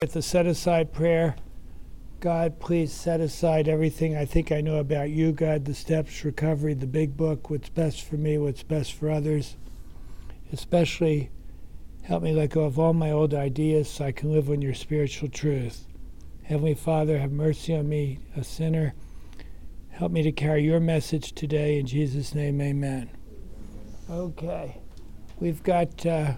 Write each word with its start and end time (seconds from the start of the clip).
With 0.00 0.12
the 0.12 0.22
set 0.22 0.46
aside 0.46 0.92
prayer, 0.92 1.34
God, 2.20 2.60
please 2.60 2.92
set 2.92 3.18
aside 3.18 3.66
everything 3.66 4.16
I 4.16 4.26
think 4.26 4.52
I 4.52 4.60
know 4.60 4.76
about 4.76 5.10
you, 5.10 5.32
God, 5.32 5.64
the 5.64 5.74
steps, 5.74 6.24
recovery, 6.24 6.74
the 6.74 6.86
big 6.86 7.16
book, 7.16 7.50
what's 7.50 7.68
best 7.68 8.02
for 8.02 8.14
me, 8.14 8.38
what's 8.38 8.62
best 8.62 8.92
for 8.92 9.10
others. 9.10 9.56
Especially 10.52 11.30
help 12.02 12.22
me 12.22 12.32
let 12.32 12.50
go 12.50 12.62
of 12.62 12.78
all 12.78 12.92
my 12.92 13.10
old 13.10 13.34
ideas 13.34 13.90
so 13.90 14.04
I 14.04 14.12
can 14.12 14.30
live 14.30 14.48
on 14.48 14.62
your 14.62 14.72
spiritual 14.72 15.30
truth. 15.30 15.88
Heavenly 16.44 16.74
Father, 16.74 17.18
have 17.18 17.32
mercy 17.32 17.74
on 17.74 17.88
me, 17.88 18.20
a 18.36 18.44
sinner. 18.44 18.94
Help 19.90 20.12
me 20.12 20.22
to 20.22 20.30
carry 20.30 20.62
your 20.62 20.78
message 20.78 21.32
today. 21.32 21.76
In 21.76 21.86
Jesus' 21.86 22.36
name, 22.36 22.60
amen. 22.60 23.10
Okay. 24.08 24.78
We've 25.40 25.64
got. 25.64 26.06
Uh, 26.06 26.34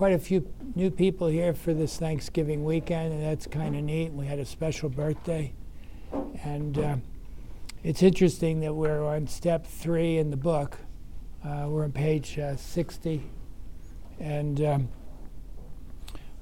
quite 0.00 0.14
a 0.14 0.18
few 0.18 0.50
new 0.74 0.90
people 0.90 1.26
here 1.26 1.52
for 1.52 1.74
this 1.74 1.98
Thanksgiving 1.98 2.64
weekend, 2.64 3.12
and 3.12 3.22
that's 3.22 3.46
kind 3.46 3.76
of 3.76 3.82
neat. 3.82 4.10
We 4.10 4.24
had 4.24 4.38
a 4.38 4.46
special 4.46 4.88
birthday. 4.88 5.52
And 6.42 6.78
uh, 6.78 6.96
it's 7.84 8.02
interesting 8.02 8.60
that 8.60 8.72
we're 8.72 9.04
on 9.04 9.26
step 9.26 9.66
three 9.66 10.16
in 10.16 10.30
the 10.30 10.38
book. 10.38 10.78
Uh, 11.44 11.66
we're 11.68 11.84
on 11.84 11.92
page 11.92 12.38
uh, 12.38 12.56
60. 12.56 13.22
And 14.18 14.62
um, 14.62 14.88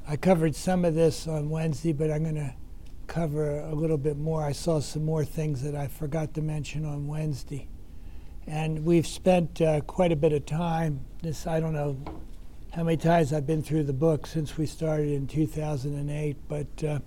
I 0.07 0.15
covered 0.15 0.55
some 0.55 0.85
of 0.85 0.95
this 0.95 1.27
on 1.27 1.51
Wednesday, 1.51 1.93
but 1.93 2.13
I'm 2.13 2.23
going 2.23 2.37
to 2.37 2.55
cover 3.09 3.59
a 3.59 3.75
little 3.75 3.99
bit 3.99 4.19
more. 4.19 4.45
I 4.45 4.53
saw 4.53 4.79
some 4.79 5.05
more 5.05 5.25
things 5.25 5.63
that 5.63 5.75
I 5.75 5.89
forgot 5.89 6.33
to 6.35 6.43
mention 6.43 6.85
on 6.85 7.09
Wednesday. 7.09 7.67
And 8.47 8.85
we've 8.85 9.05
spent 9.05 9.61
uh, 9.61 9.81
quite 9.81 10.13
a 10.13 10.17
bit 10.17 10.33
of 10.33 10.47
time, 10.47 11.01
this, 11.25 11.45
I 11.45 11.59
don't 11.59 11.73
know, 11.73 11.97
how 12.79 12.85
many 12.85 12.97
times 12.97 13.33
I've 13.33 13.45
been 13.45 13.65
through 13.65 13.83
the 13.83 13.93
book 13.93 14.25
since 14.25 14.57
we 14.57 14.65
started 14.65 15.09
in 15.09 15.27
2008, 15.27 16.37
but 16.47 16.85
uh, 16.85 17.01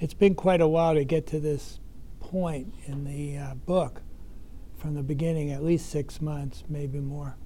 it's 0.00 0.14
been 0.14 0.34
quite 0.34 0.60
a 0.60 0.66
while 0.66 0.94
to 0.94 1.04
get 1.04 1.28
to 1.28 1.38
this 1.38 1.78
point 2.18 2.74
in 2.86 3.04
the 3.04 3.38
uh, 3.38 3.54
book 3.54 4.02
from 4.76 4.94
the 4.94 5.04
beginning, 5.04 5.52
at 5.52 5.62
least 5.62 5.90
six 5.90 6.20
months, 6.20 6.64
maybe 6.68 6.98
more. 6.98 7.36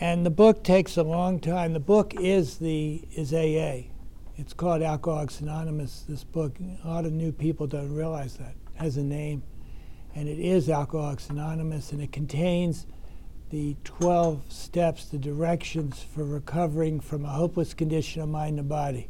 And 0.00 0.26
the 0.26 0.30
book 0.30 0.64
takes 0.64 0.96
a 0.96 1.04
long 1.04 1.38
time. 1.38 1.74
The 1.74 1.78
book 1.78 2.12
is 2.18 2.58
the 2.58 3.04
is 3.12 3.32
AA. 3.32 3.90
It's 4.36 4.52
called 4.52 4.82
Alcoholics 4.82 5.38
Anonymous. 5.38 6.04
This 6.08 6.24
book, 6.24 6.56
a 6.82 6.88
lot 6.88 7.04
of 7.04 7.12
new 7.12 7.30
people 7.30 7.68
don't 7.68 7.94
realize 7.94 8.36
that 8.38 8.50
it 8.50 8.82
has 8.82 8.96
a 8.96 9.04
name, 9.04 9.44
and 10.16 10.28
it 10.28 10.40
is 10.40 10.68
Alcoholics 10.68 11.30
Anonymous, 11.30 11.92
and 11.92 12.02
it 12.02 12.10
contains 12.10 12.84
the 13.50 13.76
12 13.84 14.50
steps, 14.50 15.06
the 15.06 15.18
directions 15.18 16.02
for 16.02 16.24
recovering 16.24 17.00
from 17.00 17.24
a 17.24 17.28
hopeless 17.28 17.74
condition 17.74 18.22
of 18.22 18.28
mind 18.28 18.58
and 18.58 18.68
body. 18.68 19.08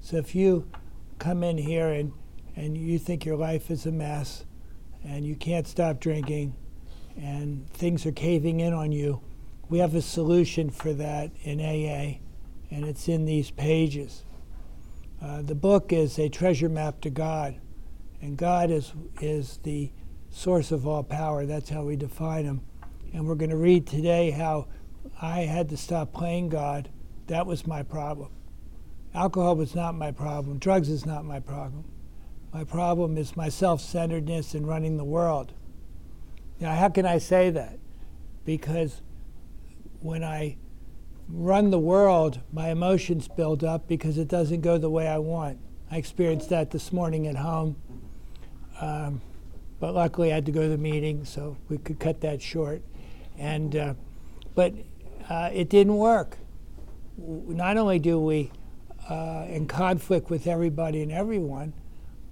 So 0.00 0.16
if 0.16 0.34
you 0.34 0.68
come 1.18 1.42
in 1.42 1.58
here 1.58 1.88
and, 1.88 2.12
and 2.56 2.76
you 2.76 2.98
think 2.98 3.24
your 3.24 3.36
life 3.36 3.70
is 3.70 3.86
a 3.86 3.92
mess 3.92 4.44
and 5.04 5.26
you 5.26 5.36
can't 5.36 5.66
stop 5.66 6.00
drinking 6.00 6.54
and 7.16 7.68
things 7.70 8.06
are 8.06 8.12
caving 8.12 8.60
in 8.60 8.72
on 8.72 8.92
you, 8.92 9.20
we 9.70 9.78
have 9.78 9.94
a 9.94 10.02
solution 10.02 10.68
for 10.68 10.92
that 10.94 11.30
in 11.42 11.60
AA, 11.60 12.18
and 12.74 12.84
it's 12.84 13.08
in 13.08 13.24
these 13.24 13.52
pages. 13.52 14.24
Uh, 15.22 15.42
the 15.42 15.54
book 15.54 15.92
is 15.92 16.18
a 16.18 16.28
treasure 16.28 16.68
map 16.68 17.00
to 17.02 17.10
God, 17.10 17.60
and 18.20 18.36
God 18.36 18.70
is, 18.70 18.92
is 19.20 19.58
the 19.62 19.92
source 20.28 20.72
of 20.72 20.88
all 20.88 21.04
power. 21.04 21.46
That's 21.46 21.70
how 21.70 21.84
we 21.84 21.94
define 21.94 22.44
him. 22.44 22.62
And 23.12 23.26
we're 23.26 23.34
going 23.34 23.50
to 23.50 23.56
read 23.56 23.86
today 23.86 24.30
how 24.30 24.68
I 25.20 25.40
had 25.40 25.68
to 25.70 25.76
stop 25.76 26.12
playing 26.12 26.48
God. 26.48 26.90
That 27.26 27.46
was 27.46 27.66
my 27.66 27.82
problem. 27.82 28.30
Alcohol 29.14 29.56
was 29.56 29.74
not 29.74 29.94
my 29.94 30.12
problem. 30.12 30.58
Drugs 30.58 30.88
is 30.88 31.04
not 31.04 31.24
my 31.24 31.40
problem. 31.40 31.84
My 32.52 32.64
problem 32.64 33.16
is 33.16 33.36
my 33.36 33.48
self 33.48 33.80
centeredness 33.80 34.54
in 34.54 34.66
running 34.66 34.96
the 34.96 35.04
world. 35.04 35.52
Now, 36.60 36.74
how 36.74 36.88
can 36.88 37.06
I 37.06 37.18
say 37.18 37.50
that? 37.50 37.78
Because 38.44 39.02
when 40.00 40.22
I 40.22 40.56
run 41.28 41.70
the 41.70 41.78
world, 41.78 42.40
my 42.52 42.70
emotions 42.70 43.28
build 43.28 43.64
up 43.64 43.86
because 43.88 44.18
it 44.18 44.28
doesn't 44.28 44.60
go 44.60 44.78
the 44.78 44.90
way 44.90 45.06
I 45.08 45.18
want. 45.18 45.58
I 45.90 45.96
experienced 45.96 46.50
that 46.50 46.70
this 46.70 46.92
morning 46.92 47.26
at 47.26 47.36
home. 47.36 47.76
Um, 48.80 49.20
but 49.78 49.94
luckily, 49.94 50.32
I 50.32 50.36
had 50.36 50.46
to 50.46 50.52
go 50.52 50.62
to 50.62 50.68
the 50.68 50.78
meeting, 50.78 51.24
so 51.24 51.56
we 51.68 51.78
could 51.78 51.98
cut 51.98 52.20
that 52.20 52.42
short. 52.42 52.82
And, 53.40 53.74
uh, 53.74 53.94
but 54.54 54.74
uh, 55.30 55.48
it 55.52 55.70
didn't 55.70 55.96
work. 55.96 56.36
Not 57.16 57.78
only 57.78 57.98
do 57.98 58.20
we 58.20 58.52
uh, 59.08 59.46
in 59.48 59.66
conflict 59.66 60.28
with 60.28 60.46
everybody 60.46 61.02
and 61.02 61.10
everyone, 61.10 61.72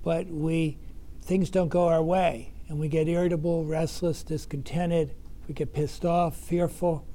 but 0.04 0.26
we 0.28 0.78
things 1.22 1.50
don't 1.50 1.70
go 1.70 1.88
our 1.88 2.02
way, 2.02 2.52
and 2.68 2.78
we 2.78 2.88
get 2.88 3.08
irritable, 3.08 3.64
restless, 3.64 4.22
discontented. 4.22 5.14
We 5.48 5.54
get 5.54 5.72
pissed 5.72 6.04
off, 6.04 6.36
fearful, 6.36 7.06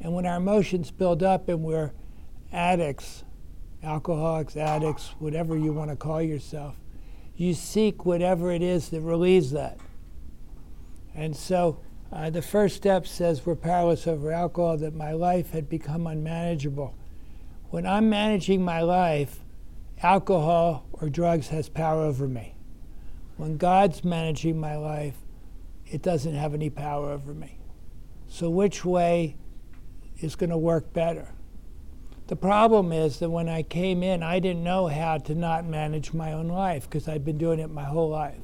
and 0.00 0.12
when 0.12 0.26
our 0.26 0.36
emotions 0.36 0.90
build 0.90 1.22
up 1.22 1.48
and 1.48 1.62
we're 1.62 1.92
addicts, 2.52 3.24
alcoholics, 3.82 4.56
addicts, 4.56 5.14
whatever 5.18 5.56
you 5.56 5.72
want 5.72 5.90
to 5.90 5.96
call 5.96 6.20
yourself, 6.20 6.76
you 7.34 7.54
seek 7.54 8.04
whatever 8.04 8.52
it 8.52 8.62
is 8.62 8.90
that 8.90 9.00
relieves 9.00 9.52
that. 9.52 9.78
And 11.14 11.34
so 11.36 11.80
uh, 12.12 12.30
the 12.30 12.42
first 12.42 12.76
step 12.76 13.06
says 13.06 13.44
we're 13.44 13.54
powerless 13.54 14.06
over 14.06 14.32
alcohol, 14.32 14.78
that 14.78 14.94
my 14.94 15.12
life 15.12 15.50
had 15.50 15.68
become 15.68 16.06
unmanageable. 16.06 16.94
When 17.70 17.86
I'm 17.86 18.08
managing 18.08 18.62
my 18.62 18.80
life, 18.80 19.40
alcohol 20.02 20.86
or 20.92 21.10
drugs 21.10 21.48
has 21.48 21.68
power 21.68 22.02
over 22.02 22.26
me. 22.26 22.54
When 23.36 23.56
God's 23.56 24.04
managing 24.04 24.58
my 24.58 24.76
life, 24.76 25.16
it 25.86 26.02
doesn't 26.02 26.34
have 26.34 26.54
any 26.54 26.70
power 26.70 27.10
over 27.10 27.34
me. 27.34 27.58
So, 28.26 28.50
which 28.50 28.84
way 28.84 29.36
is 30.20 30.34
going 30.34 30.50
to 30.50 30.58
work 30.58 30.92
better? 30.92 31.28
The 32.26 32.36
problem 32.36 32.92
is 32.92 33.20
that 33.20 33.30
when 33.30 33.48
I 33.48 33.62
came 33.62 34.02
in, 34.02 34.22
I 34.22 34.38
didn't 34.38 34.62
know 34.62 34.86
how 34.86 35.18
to 35.18 35.34
not 35.34 35.64
manage 35.66 36.12
my 36.12 36.32
own 36.32 36.48
life 36.48 36.84
because 36.84 37.08
I'd 37.08 37.24
been 37.24 37.38
doing 37.38 37.58
it 37.58 37.70
my 37.70 37.84
whole 37.84 38.10
life. 38.10 38.40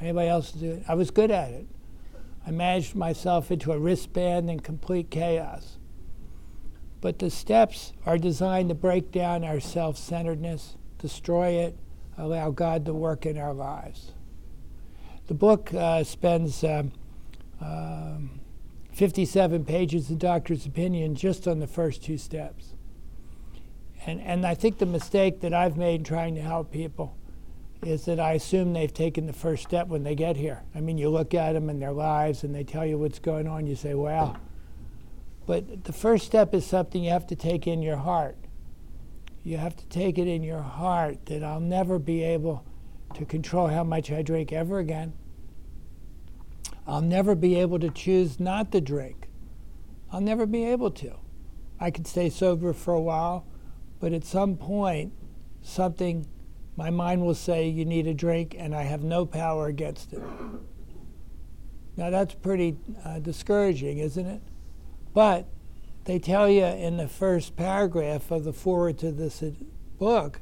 Anybody 0.00 0.28
else 0.28 0.52
do 0.52 0.72
it? 0.72 0.84
I 0.86 0.94
was 0.94 1.10
good 1.10 1.30
at 1.30 1.50
it. 1.50 1.66
I 2.46 2.52
managed 2.52 2.94
myself 2.94 3.50
into 3.50 3.72
a 3.72 3.78
wristband 3.78 4.48
in 4.48 4.60
complete 4.60 5.10
chaos. 5.10 5.78
But 7.00 7.18
the 7.18 7.28
steps 7.28 7.92
are 8.06 8.18
designed 8.18 8.68
to 8.68 8.74
break 8.74 9.10
down 9.10 9.42
our 9.42 9.58
self 9.58 9.98
centeredness, 9.98 10.76
destroy 10.98 11.48
it, 11.48 11.76
allow 12.16 12.50
God 12.50 12.84
to 12.86 12.94
work 12.94 13.26
in 13.26 13.36
our 13.36 13.52
lives. 13.52 14.12
The 15.26 15.34
book 15.34 15.74
uh, 15.74 16.04
spends 16.04 16.62
um, 16.62 16.92
um, 17.60 18.40
57 18.92 19.64
pages 19.64 20.08
in 20.08 20.18
doctor's 20.18 20.66
opinion 20.66 21.16
just 21.16 21.48
on 21.48 21.58
the 21.58 21.66
first 21.66 22.02
two 22.02 22.16
steps. 22.16 22.74
And, 24.06 24.20
and 24.20 24.46
I 24.46 24.54
think 24.54 24.78
the 24.78 24.86
mistake 24.86 25.40
that 25.40 25.52
I've 25.52 25.76
made 25.76 25.96
in 25.96 26.04
trying 26.04 26.36
to 26.36 26.42
help 26.42 26.70
people 26.70 27.16
is 27.82 28.04
that 28.06 28.18
I 28.18 28.32
assume 28.32 28.72
they've 28.72 28.92
taken 28.92 29.26
the 29.26 29.32
first 29.32 29.62
step 29.62 29.88
when 29.88 30.02
they 30.02 30.14
get 30.14 30.36
here. 30.36 30.62
I 30.74 30.80
mean, 30.80 30.98
you 30.98 31.08
look 31.08 31.34
at 31.34 31.52
them 31.52 31.68
and 31.68 31.80
their 31.80 31.92
lives 31.92 32.42
and 32.42 32.54
they 32.54 32.64
tell 32.64 32.86
you 32.86 32.98
what's 32.98 33.18
going 33.18 33.46
on, 33.46 33.66
you 33.66 33.76
say, 33.76 33.94
wow. 33.94 34.36
But 35.46 35.84
the 35.84 35.92
first 35.92 36.26
step 36.26 36.54
is 36.54 36.66
something 36.66 37.04
you 37.04 37.10
have 37.10 37.26
to 37.28 37.36
take 37.36 37.66
in 37.66 37.82
your 37.82 37.96
heart. 37.96 38.36
You 39.44 39.58
have 39.58 39.76
to 39.76 39.86
take 39.86 40.18
it 40.18 40.26
in 40.26 40.42
your 40.42 40.62
heart 40.62 41.26
that 41.26 41.44
I'll 41.44 41.60
never 41.60 41.98
be 41.98 42.22
able 42.24 42.64
to 43.14 43.24
control 43.24 43.68
how 43.68 43.84
much 43.84 44.10
I 44.10 44.22
drink 44.22 44.52
ever 44.52 44.78
again. 44.78 45.12
I'll 46.86 47.02
never 47.02 47.34
be 47.34 47.56
able 47.56 47.78
to 47.78 47.90
choose 47.90 48.40
not 48.40 48.72
to 48.72 48.80
drink. 48.80 49.28
I'll 50.12 50.20
never 50.20 50.46
be 50.46 50.64
able 50.64 50.90
to. 50.92 51.14
I 51.78 51.90
could 51.90 52.06
stay 52.06 52.30
sober 52.30 52.72
for 52.72 52.94
a 52.94 53.00
while, 53.00 53.46
but 54.00 54.12
at 54.12 54.24
some 54.24 54.56
point, 54.56 55.12
something 55.62 56.26
my 56.76 56.90
mind 56.90 57.24
will 57.24 57.34
say 57.34 57.68
you 57.68 57.84
need 57.84 58.06
a 58.06 58.14
drink, 58.14 58.54
and 58.58 58.74
I 58.74 58.82
have 58.82 59.02
no 59.02 59.24
power 59.24 59.66
against 59.66 60.12
it. 60.12 60.22
Now 61.96 62.10
that's 62.10 62.34
pretty 62.34 62.76
uh, 63.04 63.18
discouraging, 63.20 63.98
isn't 63.98 64.26
it? 64.26 64.42
But 65.14 65.48
they 66.04 66.18
tell 66.18 66.48
you 66.48 66.64
in 66.64 66.98
the 66.98 67.08
first 67.08 67.56
paragraph 67.56 68.30
of 68.30 68.44
the 68.44 68.52
foreword 68.52 68.98
to 68.98 69.10
this 69.10 69.42
book 69.98 70.40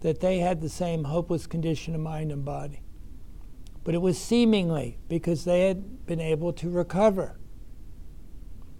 that 0.00 0.20
they 0.20 0.38
had 0.38 0.60
the 0.60 0.68
same 0.68 1.04
hopeless 1.04 1.46
condition 1.46 1.94
of 1.94 2.00
mind 2.02 2.30
and 2.30 2.44
body. 2.44 2.82
But 3.82 3.94
it 3.94 4.02
was 4.02 4.18
seemingly 4.18 4.98
because 5.08 5.44
they 5.44 5.68
had 5.68 6.04
been 6.06 6.20
able 6.20 6.52
to 6.54 6.68
recover. 6.68 7.38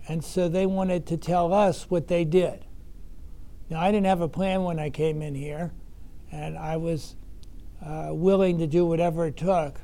And 0.07 0.23
so 0.23 0.49
they 0.49 0.67
wanted 0.67 1.07
to 1.07 1.17
tell 1.17 1.55
us 1.55 1.89
what 1.89 2.09
they 2.09 2.25
did. 2.25 2.67
Now, 3.71 3.81
I 3.81 3.91
didn't 3.91 4.07
have 4.07 4.21
a 4.21 4.29
plan 4.29 4.65
when 4.65 4.79
I 4.79 4.91
came 4.91 5.23
in 5.23 5.35
here 5.35 5.73
and 6.33 6.57
I 6.57 6.77
was 6.77 7.17
uh, 7.85 8.09
willing 8.11 8.59
to 8.59 8.67
do 8.67 8.87
whatever 8.87 9.27
it 9.27 9.37
took. 9.37 9.81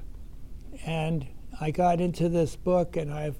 And 0.84 1.26
I 1.60 1.70
got 1.70 2.00
into 2.00 2.28
this 2.28 2.54
book, 2.56 2.96
and 2.96 3.12
I've 3.12 3.38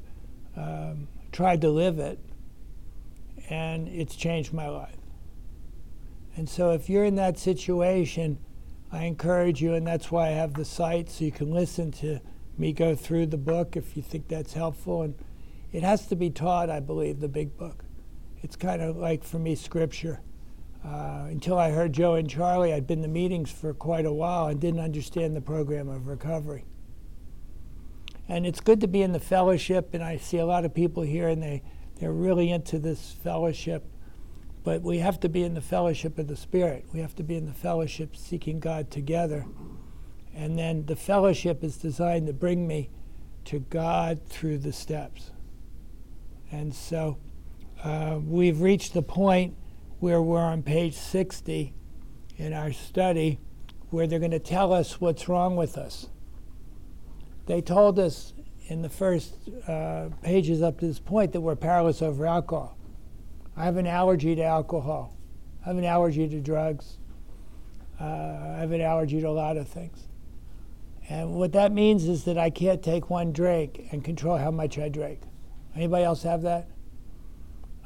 um, 0.56 1.08
tried 1.32 1.61
to 1.61 1.69
live 1.69 1.99
it, 1.99 2.19
and 3.50 3.88
it's 3.88 4.17
changed 4.17 4.53
my 4.53 4.69
life. 4.69 4.97
And 6.37 6.49
so 6.49 6.70
if 6.73 6.88
you're 6.88 7.05
in 7.05 7.17
that 7.17 7.38
situation, 7.38 8.38
I 8.93 9.05
encourage 9.05 9.61
you, 9.61 9.75
and 9.75 9.87
that's 9.87 10.11
why 10.11 10.29
I 10.29 10.32
have 10.32 10.55
the 10.55 10.64
site 10.64 11.11
so 11.11 11.25
you 11.25 11.32
can 11.32 11.50
listen 11.50 11.93
to 11.93 12.20
me 12.58 12.73
go 12.73 12.94
through 12.94 13.26
the 13.26 13.37
book 13.37 13.76
if 13.76 13.97
you 13.97 14.03
think 14.03 14.29
that's 14.29 14.55
helpful. 14.55 15.03
And 15.03 15.14
it 15.73 15.82
has 15.82 16.06
to 16.06 16.17
be 16.17 16.31
taught, 16.31 16.70
I 16.70 16.81
believe, 16.81 17.20
the 17.20 17.29
big 17.29 17.56
book. 17.56 17.85
It's 18.43 18.56
kind 18.56 18.81
of 18.81 18.97
like, 18.97 19.25
for 19.25 19.38
me, 19.38 19.55
scripture. 19.55 20.20
Uh, 20.86 21.26
until 21.28 21.58
I 21.58 21.72
heard 21.72 21.92
Joe 21.92 22.14
and 22.14 22.30
Charlie, 22.30 22.72
I'd 22.72 22.86
been 22.86 23.02
to 23.02 23.08
meetings 23.08 23.50
for 23.50 23.74
quite 23.74 24.06
a 24.06 24.12
while 24.12 24.46
and 24.46 24.60
didn't 24.60 24.78
understand 24.78 25.34
the 25.34 25.40
program 25.40 25.88
of 25.88 26.06
recovery. 26.06 26.64
And 28.28 28.46
it's 28.46 28.60
good 28.60 28.80
to 28.82 28.86
be 28.86 29.02
in 29.02 29.12
the 29.12 29.20
fellowship, 29.20 29.94
and 29.94 30.02
I 30.02 30.16
see 30.16 30.38
a 30.38 30.46
lot 30.46 30.64
of 30.64 30.74
people 30.74 31.02
here, 31.02 31.28
and 31.28 31.42
they, 31.42 31.62
they're 31.98 32.12
really 32.12 32.50
into 32.52 32.78
this 32.78 33.16
fellowship. 33.24 33.84
But 34.62 34.82
we 34.82 34.98
have 34.98 35.18
to 35.20 35.28
be 35.28 35.42
in 35.42 35.54
the 35.54 35.60
fellowship 35.60 36.18
of 36.18 36.28
the 36.28 36.36
Spirit. 36.36 36.84
We 36.92 37.00
have 37.00 37.16
to 37.16 37.24
be 37.24 37.36
in 37.36 37.46
the 37.46 37.52
fellowship 37.52 38.16
seeking 38.16 38.60
God 38.60 38.90
together. 38.90 39.44
And 40.34 40.56
then 40.56 40.86
the 40.86 40.96
fellowship 40.96 41.64
is 41.64 41.76
designed 41.76 42.28
to 42.28 42.32
bring 42.32 42.66
me 42.66 42.90
to 43.46 43.60
God 43.60 44.20
through 44.28 44.58
the 44.58 44.72
steps. 44.72 45.30
And 46.52 46.72
so 46.72 47.18
uh, 47.82 48.20
we've 48.24 48.60
reached 48.60 48.92
the 48.94 49.02
point 49.02 49.56
where 50.00 50.20
we're 50.20 50.40
on 50.40 50.62
page 50.62 50.94
60 50.94 51.75
in 52.37 52.52
our 52.52 52.72
study 52.72 53.38
where 53.90 54.06
they're 54.06 54.19
going 54.19 54.31
to 54.31 54.38
tell 54.38 54.72
us 54.72 55.00
what's 55.00 55.28
wrong 55.28 55.56
with 55.56 55.78
us. 55.78 56.08
They 57.46 57.60
told 57.60 57.98
us 57.98 58.32
in 58.69 58.82
the 58.82 58.88
first 58.88 59.34
uh, 59.69 60.08
pages 60.22 60.60
up 60.60 60.81
to 60.81 60.87
this 60.87 60.98
point 60.98 61.32
that 61.32 61.40
we're 61.40 61.56
powerless 61.56 62.02
over 62.02 62.26
alcohol. 62.26 62.76
I 63.56 63.64
have 63.64 63.76
an 63.76 63.87
allergy 63.87 64.34
to 64.34 64.43
alcohol. 64.43 65.16
I 65.64 65.69
have 65.69 65.78
an 65.78 65.84
allergy 65.84 66.28
to 66.28 66.40
drugs. 66.40 66.98
Uh, 68.00 68.04
I 68.04 68.56
have 68.58 68.72
an 68.72 68.81
allergy 68.81 69.20
to 69.20 69.28
a 69.28 69.31
lot 69.31 69.56
of 69.56 69.69
things. 69.69 70.08
And 71.08 71.34
what 71.34 71.52
that 71.52 71.72
means 71.72 72.08
is 72.08 72.25
that 72.25 72.37
I 72.37 72.50
can't 72.50 72.82
take 72.82 73.08
one 73.08 73.32
drink 73.32 73.88
and 73.93 74.04
control 74.04 74.37
how 74.37 74.50
much 74.50 74.78
I 74.78 74.88
drink. 74.88 75.20
Anybody 75.75 76.04
else 76.04 76.25
have 76.25 76.43
that? 76.43 76.69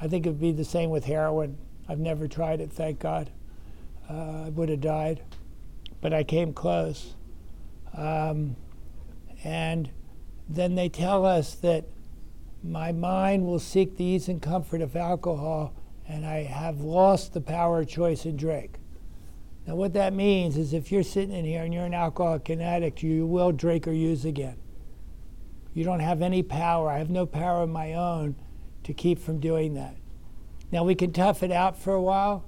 I 0.01 0.09
think 0.09 0.25
it 0.25 0.31
would 0.31 0.41
be 0.41 0.53
the 0.53 0.65
same 0.65 0.89
with 0.91 1.05
heroin. 1.05 1.59
I've 1.91 1.99
never 1.99 2.29
tried 2.29 2.61
it, 2.61 2.73
thank 2.73 3.01
God. 3.01 3.33
Uh, 4.09 4.45
I 4.47 4.49
would 4.51 4.69
have 4.69 4.81
died, 4.81 5.23
but 6.01 6.13
I 6.15 6.23
came 6.23 6.53
close. 6.53 7.17
Um, 7.97 8.55
and 9.43 9.91
then 10.49 10.77
they 10.77 10.89
tell 10.89 11.27
us 11.27 11.57
that 11.57 11.87
my 12.63 12.93
mind 12.93 13.45
will 13.45 13.59
seek 13.59 13.97
the 13.97 14.05
ease 14.05 14.29
and 14.29 14.41
comfort 14.41 14.83
of 14.83 14.95
alcohol, 14.95 15.75
and 16.07 16.25
I 16.25 16.45
have 16.45 16.81
lost 16.81 17.33
the 17.33 17.41
power 17.41 17.81
of 17.81 17.89
choice 17.89 18.25
in 18.25 18.37
drink. 18.37 18.79
Now, 19.67 19.75
what 19.75 19.93
that 19.95 20.13
means 20.13 20.57
is 20.57 20.73
if 20.73 20.93
you're 20.93 21.03
sitting 21.03 21.35
in 21.35 21.45
here 21.45 21.65
and 21.65 21.75
you're 21.75 21.87
an 21.87 21.95
alcoholic 21.95 22.51
and 22.51 22.63
addict, 22.63 23.03
you 23.03 23.27
will 23.27 23.51
drink 23.51 23.89
or 23.89 23.93
use 23.93 24.25
again. 24.25 24.59
You 25.75 25.83
don't 25.83 25.99
have 25.99 26.23
any 26.23 26.45
power. 26.45 26.89
I 26.89 26.99
have 26.99 27.11
no 27.11 27.27
power 27.27 27.63
of 27.63 27.69
my 27.69 27.95
own 27.95 28.37
to 28.85 28.93
keep 28.93 29.19
from 29.19 29.41
doing 29.41 29.75
that. 29.75 29.97
Now, 30.73 30.85
we 30.85 30.95
can 30.95 31.13
tough 31.13 31.43
it 31.43 31.51
out 31.51 31.77
for 31.77 31.93
a 31.93 32.03
while. 32.03 32.45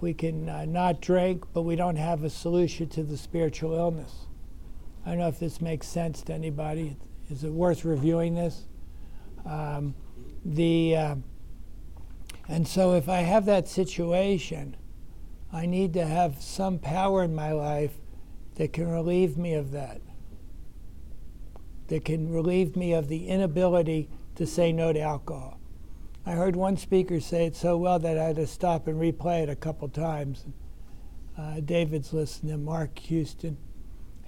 We 0.00 0.14
can 0.14 0.48
uh, 0.48 0.64
not 0.64 1.00
drink, 1.00 1.44
but 1.52 1.62
we 1.62 1.76
don't 1.76 1.96
have 1.96 2.24
a 2.24 2.30
solution 2.30 2.88
to 2.90 3.02
the 3.02 3.18
spiritual 3.18 3.74
illness. 3.74 4.26
I 5.04 5.10
don't 5.10 5.18
know 5.18 5.28
if 5.28 5.38
this 5.38 5.60
makes 5.60 5.86
sense 5.86 6.22
to 6.22 6.32
anybody. 6.32 6.96
Is 7.30 7.44
it 7.44 7.52
worth 7.52 7.84
reviewing 7.84 8.34
this? 8.34 8.64
Um, 9.44 9.94
the 10.44 10.96
uh, 10.96 11.14
and 12.48 12.66
so 12.66 12.94
if 12.94 13.08
I 13.08 13.18
have 13.18 13.46
that 13.46 13.68
situation, 13.68 14.76
I 15.52 15.66
need 15.66 15.94
to 15.94 16.04
have 16.04 16.42
some 16.42 16.80
power 16.80 17.22
in 17.22 17.34
my 17.34 17.52
life 17.52 17.92
that 18.56 18.72
can 18.72 18.88
relieve 18.88 19.36
me 19.36 19.54
of 19.54 19.70
that. 19.70 20.00
That 21.86 22.04
can 22.04 22.32
relieve 22.32 22.76
me 22.76 22.92
of 22.92 23.08
the 23.08 23.28
inability 23.28 24.08
to 24.34 24.46
say 24.46 24.72
no 24.72 24.92
to 24.92 25.00
alcohol. 25.00 25.59
I 26.26 26.32
heard 26.32 26.54
one 26.54 26.76
speaker 26.76 27.20
say 27.20 27.46
it 27.46 27.56
so 27.56 27.76
well 27.76 27.98
that 27.98 28.18
I 28.18 28.24
had 28.24 28.36
to 28.36 28.46
stop 28.46 28.86
and 28.86 29.00
replay 29.00 29.42
it 29.42 29.48
a 29.48 29.56
couple 29.56 29.88
times. 29.88 30.44
Uh, 31.36 31.60
David's 31.60 32.12
listening, 32.12 32.64
Mark 32.64 32.98
Houston, 32.98 33.56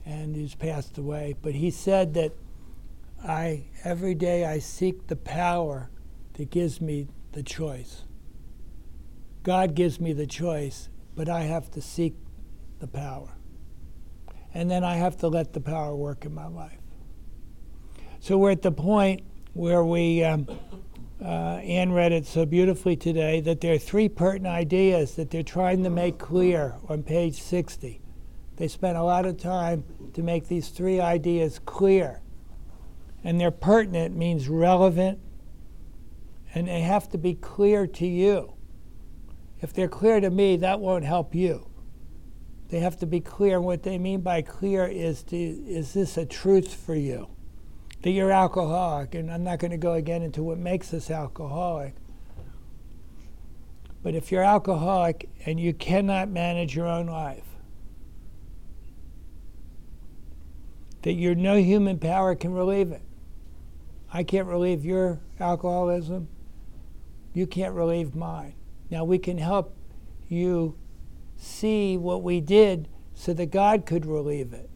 and 0.07 0.35
he's 0.35 0.55
passed 0.55 0.97
away. 0.99 1.37
But 1.41 1.55
he 1.55 1.71
said 1.71 2.15
that 2.15 2.33
I 3.23 3.65
every 3.85 4.15
day 4.15 4.45
I 4.45 4.59
seek 4.59 5.07
the 5.07 5.17
power 5.17 5.91
that 6.35 6.51
gives 6.51 6.81
me 6.81 7.09
the 7.33 7.43
choice. 7.43 8.05
God 9.43 9.75
gives 9.75 10.01
me 10.01 10.13
the 10.13 10.27
choice, 10.27 10.89
but 11.15 11.29
I 11.29 11.43
have 11.43 11.71
to 11.73 11.83
seek 11.83 12.15
the 12.79 12.87
power. 12.87 13.37
And 14.55 14.71
then 14.71 14.85
I 14.85 14.95
have 14.95 15.17
to 15.19 15.29
let 15.29 15.53
the 15.53 15.61
power 15.61 15.95
work 15.95 16.25
in 16.25 16.35
my 16.35 16.47
life. 16.47 16.79
So 18.21 18.39
we're 18.39 18.53
at 18.53 18.63
the 18.63 18.73
point 18.73 19.23
where 19.53 19.85
we, 19.85 20.23
um, 20.23 20.47
uh, 21.25 21.61
Anne 21.63 21.93
read 21.93 22.13
it 22.13 22.27
so 22.27 22.45
beautifully 22.45 22.97
today, 22.97 23.41
that 23.41 23.61
there 23.61 23.75
are 23.75 23.79
three 23.79 24.09
pertinent 24.09 24.55
ideas 24.55 25.15
that 25.17 25.31
they're 25.31 25.43
trying 25.43 25.85
to 25.85 25.91
make 25.91 26.19
clear 26.19 26.75
on 26.89 27.03
page 27.03 27.41
60. 27.41 28.01
They 28.57 28.69
spent 28.69 28.97
a 28.97 29.03
lot 29.03 29.27
of 29.27 29.39
time 29.39 29.85
to 30.15 30.23
make 30.23 30.49
these 30.49 30.69
three 30.69 31.01
ideas 31.01 31.59
clear 31.65 32.23
and 33.25 33.41
they're 33.41 33.51
pertinent 33.51 34.17
means 34.17 34.49
relevant, 34.49 35.19
and 36.55 36.69
they 36.69 36.81
have 36.81 37.09
to 37.11 37.19
be 37.19 37.35
clear 37.35 37.87
to 37.87 38.07
you. 38.07 38.55
If 39.61 39.73
they're 39.73 39.89
clear 39.89 40.21
to 40.21 40.31
me, 40.31 40.57
that 40.57 40.81
won't 40.81 41.05
help 41.05 41.35
you. 41.35 41.69
They 42.69 42.81
have 42.81 42.99
to 42.99 43.07
be 43.07 43.21
clear. 43.21 43.57
And 43.57 43.65
what 43.65 43.85
they 43.85 43.97
mean 43.99 44.23
by 44.23 44.43
clear 44.43 44.87
is 44.87 45.23
to, 45.25 45.37
is 45.37 45.93
this 45.93 46.17
a 46.17 46.27
truth 46.27 46.75
for 46.75 46.95
you? 46.95 47.29
That 48.03 48.11
you're 48.11 48.33
alcoholic, 48.33 49.15
and 49.15 49.31
I'm 49.31 49.45
not 49.45 49.59
going 49.59 49.71
to 49.71 49.77
go 49.77 49.93
again 49.93 50.23
into 50.23 50.43
what 50.43 50.59
makes 50.59 50.93
us 50.93 51.11
alcoholic. 51.11 51.95
But 54.03 54.15
if 54.15 54.33
you're 54.33 54.43
alcoholic 54.43 55.29
and 55.47 55.61
you 55.61 55.73
cannot 55.73 56.29
manage 56.29 56.75
your 56.75 56.89
own 56.89 57.07
life, 57.07 57.45
that 61.03 61.13
your 61.13 61.35
no 61.35 61.57
human 61.57 61.99
power 61.99 62.35
can 62.35 62.53
relieve 62.53 62.91
it. 62.91 63.03
I 64.13 64.25
can't 64.25 64.47
relieve 64.47 64.85
your 64.85 65.21
alcoholism. 65.41 66.29
You 67.33 67.47
can't 67.47 67.75
relieve 67.75 68.15
mine. 68.15 68.55
Now, 68.91 69.05
we 69.05 69.19
can 69.19 69.39
help 69.39 69.77
you 70.29 70.77
see 71.37 71.97
what 71.97 72.23
we 72.23 72.41
did 72.41 72.89
so 73.15 73.33
that 73.35 73.47
God 73.47 73.87
could 73.87 74.07
relieve 74.07 74.53
it. 74.53 74.69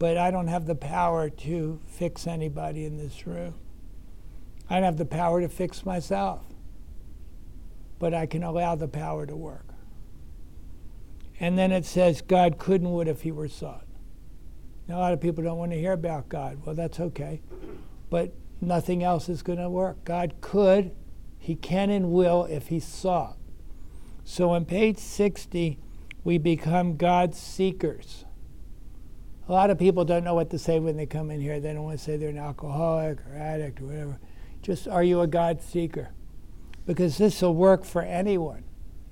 But 0.00 0.16
I 0.16 0.30
don't 0.30 0.48
have 0.48 0.64
the 0.64 0.74
power 0.74 1.28
to 1.28 1.78
fix 1.86 2.26
anybody 2.26 2.86
in 2.86 2.96
this 2.96 3.26
room. 3.26 3.54
I 4.68 4.76
don't 4.76 4.84
have 4.84 4.96
the 4.96 5.04
power 5.04 5.42
to 5.42 5.48
fix 5.48 5.84
myself. 5.84 6.42
But 7.98 8.14
I 8.14 8.24
can 8.24 8.42
allow 8.42 8.76
the 8.76 8.88
power 8.88 9.26
to 9.26 9.36
work. 9.36 9.66
And 11.38 11.58
then 11.58 11.70
it 11.70 11.84
says 11.84 12.22
God 12.22 12.58
could 12.58 12.80
and 12.80 12.92
would 12.92 13.08
if 13.08 13.20
he 13.20 13.30
were 13.30 13.48
sought. 13.48 13.84
Now, 14.88 14.96
a 14.96 15.00
lot 15.00 15.12
of 15.12 15.20
people 15.20 15.44
don't 15.44 15.58
want 15.58 15.72
to 15.72 15.78
hear 15.78 15.92
about 15.92 16.30
God. 16.30 16.64
Well, 16.64 16.74
that's 16.74 16.98
okay. 16.98 17.42
But 18.08 18.32
nothing 18.58 19.04
else 19.04 19.28
is 19.28 19.42
going 19.42 19.58
to 19.58 19.68
work. 19.68 20.02
God 20.04 20.34
could, 20.40 20.92
He 21.38 21.56
can, 21.56 21.90
and 21.90 22.10
will 22.10 22.46
if 22.46 22.68
He 22.68 22.80
sought. 22.80 23.36
So 24.24 24.50
on 24.50 24.64
page 24.64 24.96
60, 24.96 25.78
we 26.24 26.38
become 26.38 26.96
God's 26.96 27.38
seekers. 27.38 28.24
A 29.50 29.52
lot 29.52 29.70
of 29.70 29.80
people 29.80 30.04
don't 30.04 30.22
know 30.22 30.34
what 30.34 30.48
to 30.50 30.60
say 30.60 30.78
when 30.78 30.96
they 30.96 31.06
come 31.06 31.28
in 31.32 31.40
here. 31.40 31.58
They 31.58 31.72
don't 31.72 31.82
want 31.82 31.98
to 31.98 32.04
say 32.04 32.16
they're 32.16 32.28
an 32.28 32.38
alcoholic 32.38 33.18
or 33.26 33.36
addict 33.36 33.80
or 33.80 33.86
whatever. 33.86 34.20
Just, 34.62 34.86
are 34.86 35.02
you 35.02 35.22
a 35.22 35.26
God 35.26 35.60
seeker? 35.60 36.10
Because 36.86 37.18
this 37.18 37.42
will 37.42 37.56
work 37.56 37.84
for 37.84 38.00
anyone, 38.00 38.62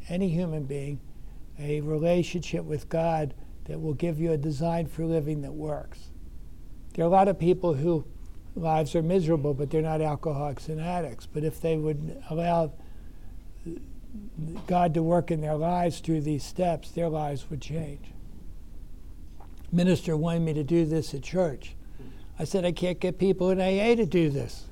any 0.08 0.28
human 0.28 0.62
being, 0.62 1.00
a 1.58 1.80
relationship 1.80 2.64
with 2.64 2.88
God 2.88 3.34
that 3.64 3.80
will 3.80 3.94
give 3.94 4.20
you 4.20 4.30
a 4.30 4.36
design 4.36 4.86
for 4.86 5.04
living 5.04 5.42
that 5.42 5.54
works. 5.54 6.12
There 6.94 7.04
are 7.04 7.08
a 7.08 7.10
lot 7.10 7.26
of 7.26 7.36
people 7.36 7.74
who 7.74 8.04
lives 8.54 8.94
are 8.94 9.02
miserable, 9.02 9.54
but 9.54 9.70
they're 9.70 9.82
not 9.82 10.00
alcoholics 10.00 10.68
and 10.68 10.80
addicts. 10.80 11.26
But 11.26 11.42
if 11.42 11.60
they 11.60 11.76
would 11.76 12.22
allow 12.30 12.74
God 14.68 14.94
to 14.94 15.02
work 15.02 15.32
in 15.32 15.40
their 15.40 15.56
lives 15.56 15.98
through 15.98 16.20
these 16.20 16.44
steps, 16.44 16.92
their 16.92 17.08
lives 17.08 17.50
would 17.50 17.60
change. 17.60 18.12
Minister 19.70 20.16
wanted 20.16 20.42
me 20.42 20.54
to 20.54 20.64
do 20.64 20.84
this 20.84 21.14
at 21.14 21.22
church. 21.22 21.74
I 22.38 22.44
said, 22.44 22.64
I 22.64 22.72
can't 22.72 23.00
get 23.00 23.18
people 23.18 23.50
in 23.50 23.60
AA 23.60 23.96
to 23.96 24.06
do 24.06 24.30
this. 24.30 24.66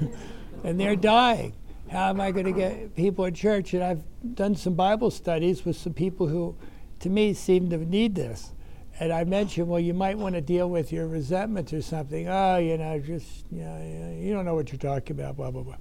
and 0.64 0.78
they're 0.78 0.96
dying. 0.96 1.54
How 1.90 2.10
am 2.10 2.20
I 2.20 2.30
going 2.30 2.46
to 2.46 2.52
get 2.52 2.94
people 2.94 3.24
at 3.26 3.34
church? 3.34 3.74
And 3.74 3.82
I've 3.82 4.02
done 4.34 4.54
some 4.54 4.74
Bible 4.74 5.10
studies 5.10 5.64
with 5.64 5.76
some 5.76 5.94
people 5.94 6.28
who 6.28 6.56
to 7.00 7.10
me 7.10 7.34
seem 7.34 7.70
to 7.70 7.78
need 7.78 8.14
this. 8.14 8.52
And 9.00 9.12
I 9.12 9.24
mentioned, 9.24 9.68
well, 9.68 9.80
you 9.80 9.94
might 9.94 10.18
want 10.18 10.34
to 10.34 10.40
deal 10.40 10.68
with 10.68 10.92
your 10.92 11.06
resentment 11.06 11.72
or 11.72 11.82
something. 11.82 12.28
Oh, 12.28 12.58
you 12.58 12.76
know, 12.78 12.98
just, 12.98 13.44
you, 13.50 13.62
know, 13.62 14.18
you 14.18 14.32
don't 14.32 14.44
know 14.44 14.54
what 14.54 14.72
you're 14.72 14.78
talking 14.78 15.18
about, 15.18 15.36
blah, 15.36 15.50
blah, 15.50 15.62
blah. 15.62 15.76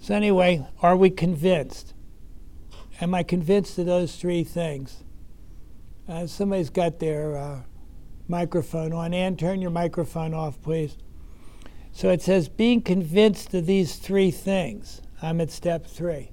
So, 0.00 0.14
anyway, 0.14 0.66
are 0.82 0.96
we 0.96 1.10
convinced? 1.10 1.94
am 3.00 3.14
I 3.14 3.22
convinced 3.22 3.78
of 3.78 3.86
those 3.86 4.16
three 4.16 4.44
things? 4.44 5.04
Uh, 6.08 6.26
somebody's 6.26 6.70
got 6.70 6.98
their 6.98 7.36
uh, 7.36 7.62
microphone 8.28 8.92
on. 8.92 9.14
Ann, 9.14 9.36
turn 9.36 9.60
your 9.60 9.70
microphone 9.70 10.34
off, 10.34 10.60
please. 10.62 10.96
So 11.92 12.10
it 12.10 12.20
says, 12.20 12.48
being 12.48 12.82
convinced 12.82 13.54
of 13.54 13.66
these 13.66 13.96
three 13.96 14.30
things. 14.30 15.00
I'm 15.22 15.40
at 15.40 15.50
step 15.50 15.86
three. 15.86 16.30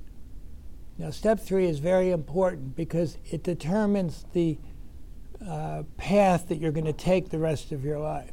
Now, 0.97 1.09
step 1.09 1.39
three 1.39 1.65
is 1.67 1.79
very 1.79 2.11
important 2.11 2.75
because 2.75 3.17
it 3.25 3.43
determines 3.43 4.25
the 4.33 4.57
uh, 5.45 5.83
path 5.97 6.49
that 6.49 6.57
you're 6.57 6.71
going 6.71 6.85
to 6.85 6.93
take 6.93 7.29
the 7.29 7.39
rest 7.39 7.71
of 7.71 7.83
your 7.83 7.99
life. 7.99 8.31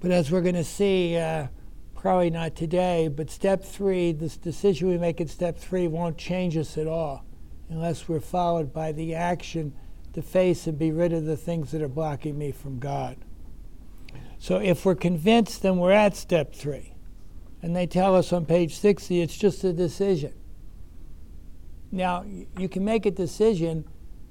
But 0.00 0.10
as 0.10 0.30
we're 0.30 0.40
going 0.40 0.54
to 0.54 0.64
see, 0.64 1.16
uh, 1.16 1.48
probably 1.94 2.30
not 2.30 2.54
today, 2.54 3.08
but 3.08 3.30
step 3.30 3.64
three, 3.64 4.12
this 4.12 4.36
decision 4.36 4.88
we 4.88 4.98
make 4.98 5.20
at 5.20 5.30
step 5.30 5.58
three 5.58 5.88
won't 5.88 6.18
change 6.18 6.56
us 6.56 6.78
at 6.78 6.86
all 6.86 7.24
unless 7.68 8.08
we're 8.08 8.20
followed 8.20 8.72
by 8.72 8.92
the 8.92 9.14
action 9.14 9.74
to 10.14 10.22
face 10.22 10.66
and 10.66 10.78
be 10.78 10.90
rid 10.90 11.12
of 11.12 11.24
the 11.24 11.36
things 11.36 11.70
that 11.72 11.82
are 11.82 11.88
blocking 11.88 12.38
me 12.38 12.52
from 12.52 12.78
God. 12.78 13.16
So 14.38 14.58
if 14.58 14.84
we're 14.84 14.94
convinced, 14.94 15.62
then 15.62 15.78
we're 15.78 15.92
at 15.92 16.16
step 16.16 16.54
three. 16.54 16.94
And 17.62 17.74
they 17.74 17.86
tell 17.86 18.14
us 18.14 18.32
on 18.32 18.46
page 18.46 18.76
60 18.76 19.20
it's 19.20 19.36
just 19.36 19.64
a 19.64 19.72
decision. 19.72 20.34
Now, 21.90 22.24
you 22.58 22.68
can 22.68 22.84
make 22.84 23.06
a 23.06 23.10
decision, 23.10 23.84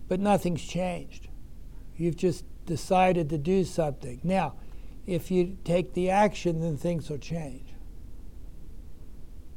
but 0.07 0.19
nothing's 0.19 0.63
changed. 0.63 1.29
You've 1.95 2.17
just 2.17 2.45
decided 2.65 3.29
to 3.29 3.37
do 3.37 3.63
something. 3.63 4.19
Now, 4.23 4.55
if 5.05 5.31
you 5.31 5.57
take 5.63 5.93
the 5.93 6.09
action, 6.09 6.61
then 6.61 6.77
things 6.77 7.09
will 7.09 7.17
change. 7.17 7.73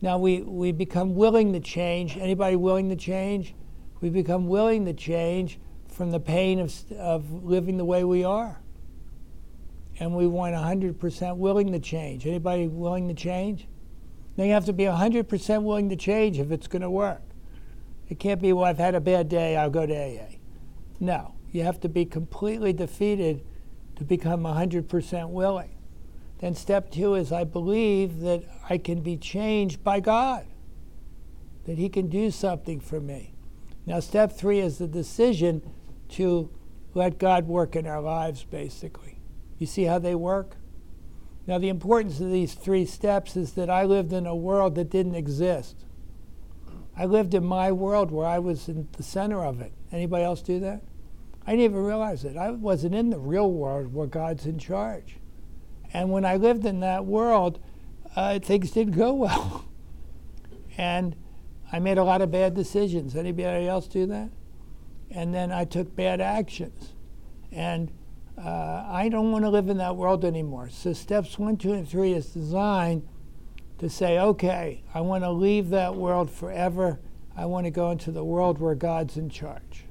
Now 0.00 0.18
we, 0.18 0.40
we 0.42 0.73
become 0.73 1.14
willing 1.14 1.52
to 1.52 1.61
change. 1.61 2.16
Anybody 2.16 2.56
willing 2.56 2.88
to 2.90 2.97
change? 2.97 3.54
We 4.00 4.11
become 4.11 4.47
willing 4.47 4.85
to 4.85 4.92
change 4.92 5.59
from 5.97 6.11
the 6.11 6.21
pain 6.21 6.61
of, 6.61 6.93
of 6.93 7.43
living 7.43 7.79
the 7.79 7.85
way 7.85 8.05
we 8.05 8.23
are. 8.23 8.61
And 9.99 10.15
we 10.15 10.26
want 10.26 10.55
100% 10.55 11.37
willing 11.38 11.73
to 11.73 11.79
change. 11.79 12.26
Anybody 12.26 12.69
willing 12.69 13.09
to 13.09 13.15
change? 13.15 13.67
You 14.37 14.50
have 14.50 14.67
to 14.67 14.75
be 14.75 14.85
100% 14.85 15.62
willing 15.62 15.88
to 15.88 15.97
change 15.97 16.38
if 16.38 16.50
it's 16.50 16.67
going 16.67 16.83
to 16.83 16.91
work. 16.91 17.23
It 18.11 18.19
can't 18.19 18.43
be, 18.43 18.53
well, 18.53 18.67
I've 18.67 18.76
had 18.76 18.95
a 18.95 19.00
bad 19.00 19.31
day, 19.31 19.57
I'll 19.57 19.71
go 19.71 19.87
to 19.87 19.95
AA. 19.95 20.37
No, 21.00 21.35
you 21.50 21.62
have 21.62 21.81
to 21.81 21.88
be 21.88 22.05
completely 22.05 22.75
defeated 22.75 23.43
to 23.97 24.05
become 24.05 24.43
100% 24.43 25.31
willing. 25.31 25.75
Then 26.41 26.55
step 26.55 26.91
two 26.91 27.15
is 27.15 27.33
I 27.33 27.45
believe 27.45 28.21
that 28.21 28.45
I 28.69 28.76
can 28.76 29.00
be 29.00 29.17
changed 29.17 29.83
by 29.83 30.00
God, 30.00 30.47
that 31.65 31.79
He 31.79 31.88
can 31.88 32.09
do 32.09 32.31
something 32.31 32.81
for 32.81 33.00
me. 33.00 33.33
Now, 33.87 34.00
step 34.00 34.33
three 34.33 34.59
is 34.59 34.76
the 34.76 34.88
decision 34.88 35.62
to 36.11 36.51
let 36.95 37.19
God 37.19 37.47
work 37.47 37.77
in 37.77 37.87
our 37.87 38.01
lives, 38.01 38.45
basically. 38.45 39.19
You 39.59 39.67
see 39.67 39.85
how 39.85 39.99
they 39.99 40.15
work? 40.15 40.57
Now, 41.47 41.59
the 41.59 41.69
importance 41.69 42.21
of 42.21 42.31
these 42.31 42.55
three 42.55 42.85
steps 42.85 43.37
is 43.37 43.53
that 43.53 43.71
I 43.71 43.85
lived 43.85 44.13
in 44.13 44.27
a 44.27 44.35
world 44.35 44.75
that 44.75 44.91
didn't 44.91 45.15
exist. 45.15 45.85
I 46.97 47.05
lived 47.05 47.35
in 47.35 47.45
my 47.45 47.71
world 47.71 48.11
where 48.11 48.27
I 48.27 48.39
was 48.39 48.69
in 48.69 48.89
the 48.93 49.03
center 49.03 49.45
of 49.45 49.61
it. 49.61 49.73
Anybody 49.93 50.25
else 50.25 50.43
do 50.43 50.59
that? 50.61 50.83
I 51.47 51.53
didn't 51.53 51.65
even 51.67 51.85
realize 51.85 52.25
it. 52.25 52.37
I 52.37 52.51
wasn't 52.51 52.95
in 52.95 53.11
the 53.11 53.19
real 53.19 53.53
world 53.53 53.95
where 53.95 54.07
God's 54.07 54.47
in 54.47 54.59
charge. 54.59 55.19
And 55.93 56.11
when 56.11 56.25
I 56.25 56.37
lived 56.37 56.65
in 56.67 56.81
that 56.81 57.05
world, 57.05 57.61
uh, 58.17 58.41
things 58.41 58.73
didn't 58.73 58.97
go 58.97 59.13
well. 59.15 59.67
and 60.77 61.15
I 61.71 61.79
made 61.79 61.99
a 61.99 62.05
lot 62.05 62.23
of 62.23 62.31
bad 62.31 62.55
decisions. 62.55 63.15
Anybody 63.15 63.69
else 63.69 63.87
do 63.87 64.07
that? 64.07 64.31
And 65.11 65.35
then 65.35 65.53
I 65.53 65.65
took 65.65 65.95
bad 65.95 66.21
actions. 66.21 66.93
And 67.53 67.91
uh, 68.39 68.85
I 68.87 69.09
don't 69.09 69.33
want 69.33 69.45
to 69.45 69.49
live 69.49 69.69
in 69.69 69.79
that 69.79 69.97
world 69.97 70.25
anymore. 70.25 70.69
So 70.71 70.93
steps 70.93 71.39
one, 71.39 71.57
two, 71.57 71.73
and 71.73 71.89
three 71.89 72.13
is 72.13 72.27
designed 72.27 73.07
to 73.79 73.89
say, 73.89 74.19
okay, 74.19 74.83
I 74.95 75.01
want 75.01 75.25
to 75.25 75.31
leave 75.31 75.71
that 75.71 75.95
world 75.95 76.31
forever. 76.31 76.99
I 77.37 77.47
want 77.47 77.67
to 77.67 77.71
go 77.71 77.91
into 77.91 78.11
the 78.11 78.25
world 78.25 78.59
where 78.59 78.75
God's 78.75 79.17
in 79.17 79.31
charge. 79.31 79.85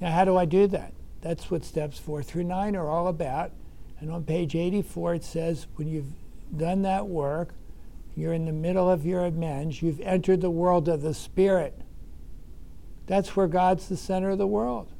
Now, 0.00 0.10
how 0.12 0.24
do 0.24 0.36
I 0.36 0.44
do 0.44 0.66
that? 0.68 0.92
That's 1.20 1.50
what 1.50 1.64
steps 1.64 1.98
four 1.98 2.22
through 2.22 2.44
nine 2.44 2.76
are 2.76 2.88
all 2.88 3.08
about. 3.08 3.52
And 4.00 4.10
on 4.10 4.24
page 4.24 4.54
84, 4.54 5.14
it 5.14 5.24
says, 5.24 5.66
when 5.76 5.88
you've 5.88 6.12
done 6.56 6.82
that 6.82 7.06
work, 7.06 7.54
you're 8.14 8.34
in 8.34 8.44
the 8.44 8.52
middle 8.52 8.88
of 8.90 9.06
your 9.06 9.24
amends, 9.24 9.82
you've 9.82 10.00
entered 10.00 10.40
the 10.40 10.50
world 10.50 10.88
of 10.88 11.02
the 11.02 11.14
Spirit. 11.14 11.80
That's 13.06 13.36
where 13.36 13.46
God's 13.46 13.88
the 13.88 13.96
center 13.96 14.30
of 14.30 14.38
the 14.38 14.46
world. 14.46 14.92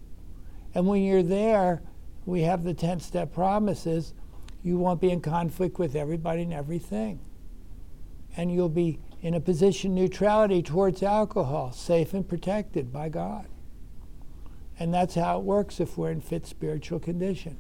And 0.75 0.87
when 0.87 1.03
you're 1.03 1.23
there, 1.23 1.83
we 2.27 2.43
have 2.43 2.65
the 2.65 2.75
10 2.75 3.01
step 3.01 3.33
promises. 3.33 4.15
You 4.63 4.79
won't 4.79 5.01
be 5.01 5.11
in 5.11 5.21
conflict 5.21 5.79
with 5.79 5.95
everybody 5.95 6.43
and 6.43 6.53
everything. 6.53 7.21
And 8.37 8.53
you'll 8.53 8.69
be 8.69 8.99
in 9.23 9.35
a 9.35 9.41
position 9.41 9.93
of 9.93 9.97
neutrality 9.97 10.63
towards 10.63 11.03
alcohol, 11.03 11.73
safe 11.73 12.13
and 12.13 12.29
protected 12.29 12.93
by 12.93 13.09
God. 13.09 13.47
And 14.79 14.93
that's 14.93 15.15
how 15.15 15.39
it 15.39 15.45
works 15.45 15.81
if 15.81 15.97
we're 15.97 16.11
in 16.11 16.21
fit 16.21 16.47
spiritual 16.47 16.99
condition. 16.99 17.59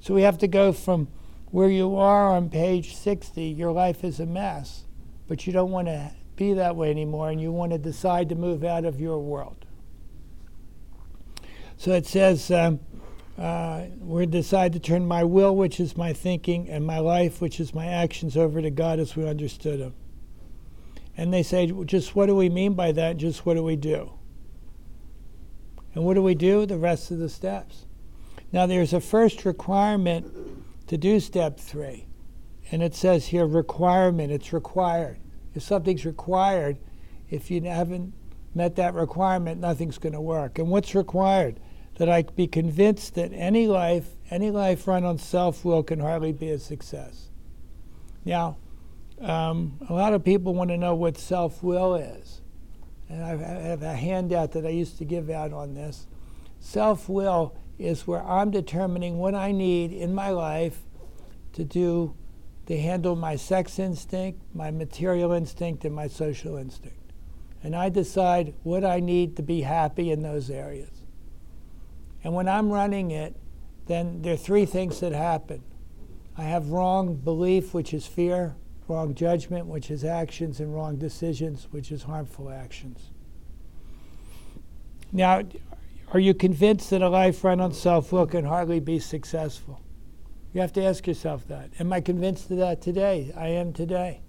So 0.00 0.14
we 0.14 0.22
have 0.22 0.38
to 0.38 0.48
go 0.48 0.72
from 0.72 1.08
where 1.46 1.68
you 1.68 1.96
are 1.96 2.32
on 2.32 2.50
page 2.50 2.96
60, 2.96 3.42
your 3.42 3.70
life 3.70 4.02
is 4.02 4.18
a 4.18 4.26
mess, 4.26 4.84
but 5.28 5.46
you 5.46 5.52
don't 5.52 5.70
want 5.70 5.86
to 5.88 6.10
be 6.36 6.52
that 6.54 6.74
way 6.74 6.90
anymore 6.90 7.30
and 7.30 7.40
you 7.40 7.52
want 7.52 7.72
to 7.72 7.78
decide 7.78 8.28
to 8.28 8.34
move 8.34 8.64
out 8.64 8.84
of 8.84 9.00
your 9.00 9.18
world. 9.18 9.63
So 11.76 11.92
it 11.92 12.06
says, 12.06 12.50
um, 12.50 12.80
uh, 13.36 13.86
we 13.98 14.26
decide 14.26 14.72
to 14.74 14.78
turn 14.78 15.06
my 15.06 15.24
will, 15.24 15.54
which 15.56 15.80
is 15.80 15.96
my 15.96 16.12
thinking, 16.12 16.68
and 16.68 16.86
my 16.86 16.98
life, 16.98 17.40
which 17.40 17.58
is 17.58 17.74
my 17.74 17.86
actions, 17.86 18.36
over 18.36 18.62
to 18.62 18.70
God 18.70 19.00
as 19.00 19.16
we 19.16 19.28
understood 19.28 19.80
Him. 19.80 19.94
And 21.16 21.32
they 21.32 21.42
say, 21.42 21.72
just 21.84 22.14
what 22.14 22.26
do 22.26 22.36
we 22.36 22.48
mean 22.48 22.74
by 22.74 22.92
that? 22.92 23.16
Just 23.16 23.44
what 23.44 23.54
do 23.54 23.62
we 23.62 23.76
do? 23.76 24.12
And 25.94 26.04
what 26.04 26.14
do 26.14 26.22
we 26.22 26.34
do? 26.34 26.66
The 26.66 26.78
rest 26.78 27.10
of 27.10 27.18
the 27.18 27.28
steps. 27.28 27.86
Now, 28.52 28.66
there's 28.66 28.92
a 28.92 29.00
first 29.00 29.44
requirement 29.44 30.26
to 30.86 30.96
do 30.96 31.20
step 31.20 31.58
three. 31.58 32.06
And 32.70 32.82
it 32.82 32.94
says 32.94 33.26
here 33.26 33.46
requirement, 33.46 34.32
it's 34.32 34.52
required. 34.52 35.18
If 35.54 35.62
something's 35.62 36.04
required, 36.04 36.78
if 37.30 37.50
you 37.50 37.60
haven't 37.62 38.12
met 38.54 38.76
that 38.76 38.94
requirement, 38.94 39.60
nothing's 39.60 39.98
going 39.98 40.12
to 40.12 40.20
work. 40.20 40.58
And 40.58 40.68
what's 40.68 40.94
required? 40.94 41.60
That 41.96 42.08
I 42.08 42.22
be 42.22 42.46
convinced 42.46 43.14
that 43.14 43.32
any 43.32 43.68
life, 43.68 44.08
any 44.30 44.50
life 44.50 44.88
run 44.88 45.04
on 45.04 45.18
self 45.18 45.64
will 45.64 45.82
can 45.82 46.00
hardly 46.00 46.32
be 46.32 46.50
a 46.50 46.58
success. 46.58 47.30
Now, 48.24 48.56
um, 49.20 49.78
a 49.88 49.92
lot 49.92 50.12
of 50.12 50.24
people 50.24 50.54
want 50.54 50.70
to 50.70 50.76
know 50.76 50.94
what 50.94 51.16
self 51.16 51.62
will 51.62 51.94
is. 51.94 52.40
And 53.08 53.22
I 53.22 53.36
have 53.36 53.82
a 53.82 53.94
handout 53.94 54.52
that 54.52 54.66
I 54.66 54.70
used 54.70 54.98
to 54.98 55.04
give 55.04 55.30
out 55.30 55.52
on 55.52 55.74
this. 55.74 56.06
Self 56.58 57.08
will 57.08 57.56
is 57.78 58.06
where 58.06 58.22
I'm 58.22 58.50
determining 58.50 59.18
what 59.18 59.34
I 59.34 59.52
need 59.52 59.92
in 59.92 60.14
my 60.14 60.30
life 60.30 60.80
to 61.52 61.64
do 61.64 62.16
to 62.66 62.78
handle 62.78 63.14
my 63.14 63.36
sex 63.36 63.78
instinct, 63.78 64.40
my 64.54 64.70
material 64.70 65.32
instinct, 65.32 65.84
and 65.84 65.94
my 65.94 66.08
social 66.08 66.56
instinct. 66.56 67.03
And 67.64 67.74
I 67.74 67.88
decide 67.88 68.54
what 68.62 68.84
I 68.84 69.00
need 69.00 69.36
to 69.36 69.42
be 69.42 69.62
happy 69.62 70.12
in 70.12 70.22
those 70.22 70.50
areas. 70.50 70.90
And 72.22 72.34
when 72.34 72.48
I'm 72.48 72.70
running 72.70 73.10
it, 73.10 73.34
then 73.86 74.22
there 74.22 74.34
are 74.34 74.36
three 74.36 74.66
things 74.66 75.00
that 75.00 75.12
happen. 75.12 75.62
I 76.36 76.44
have 76.44 76.70
wrong 76.70 77.16
belief, 77.16 77.74
which 77.74 77.92
is 77.92 78.06
fear 78.06 78.54
wrong 78.86 79.14
judgment, 79.14 79.66
which 79.66 79.90
is 79.90 80.04
actions, 80.04 80.60
and 80.60 80.74
wrong 80.74 80.96
decisions, 80.96 81.68
which 81.70 81.90
is 81.90 82.02
harmful 82.02 82.50
actions. 82.50 83.10
Now, 85.10 85.42
are 86.12 86.20
you 86.20 86.34
convinced 86.34 86.90
that 86.90 87.00
a 87.00 87.08
life 87.08 87.42
run 87.44 87.60
on 87.60 87.72
self 87.72 88.12
will 88.12 88.26
can 88.26 88.44
hardly 88.44 88.80
be 88.80 88.98
successful? 88.98 89.80
You 90.52 90.60
have 90.60 90.72
to 90.74 90.84
ask 90.84 91.06
yourself 91.06 91.48
that. 91.48 91.70
Am 91.80 91.92
I 91.92 92.00
convinced 92.00 92.50
of 92.50 92.58
that 92.58 92.82
today? 92.82 93.32
I 93.36 93.48
am 93.48 93.72
today. 93.72 94.20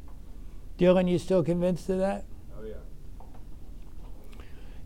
Dylan, 0.80 1.10
you 1.10 1.20
still 1.20 1.44
convinced 1.44 1.90
of 1.90 2.00
that? 2.00 2.26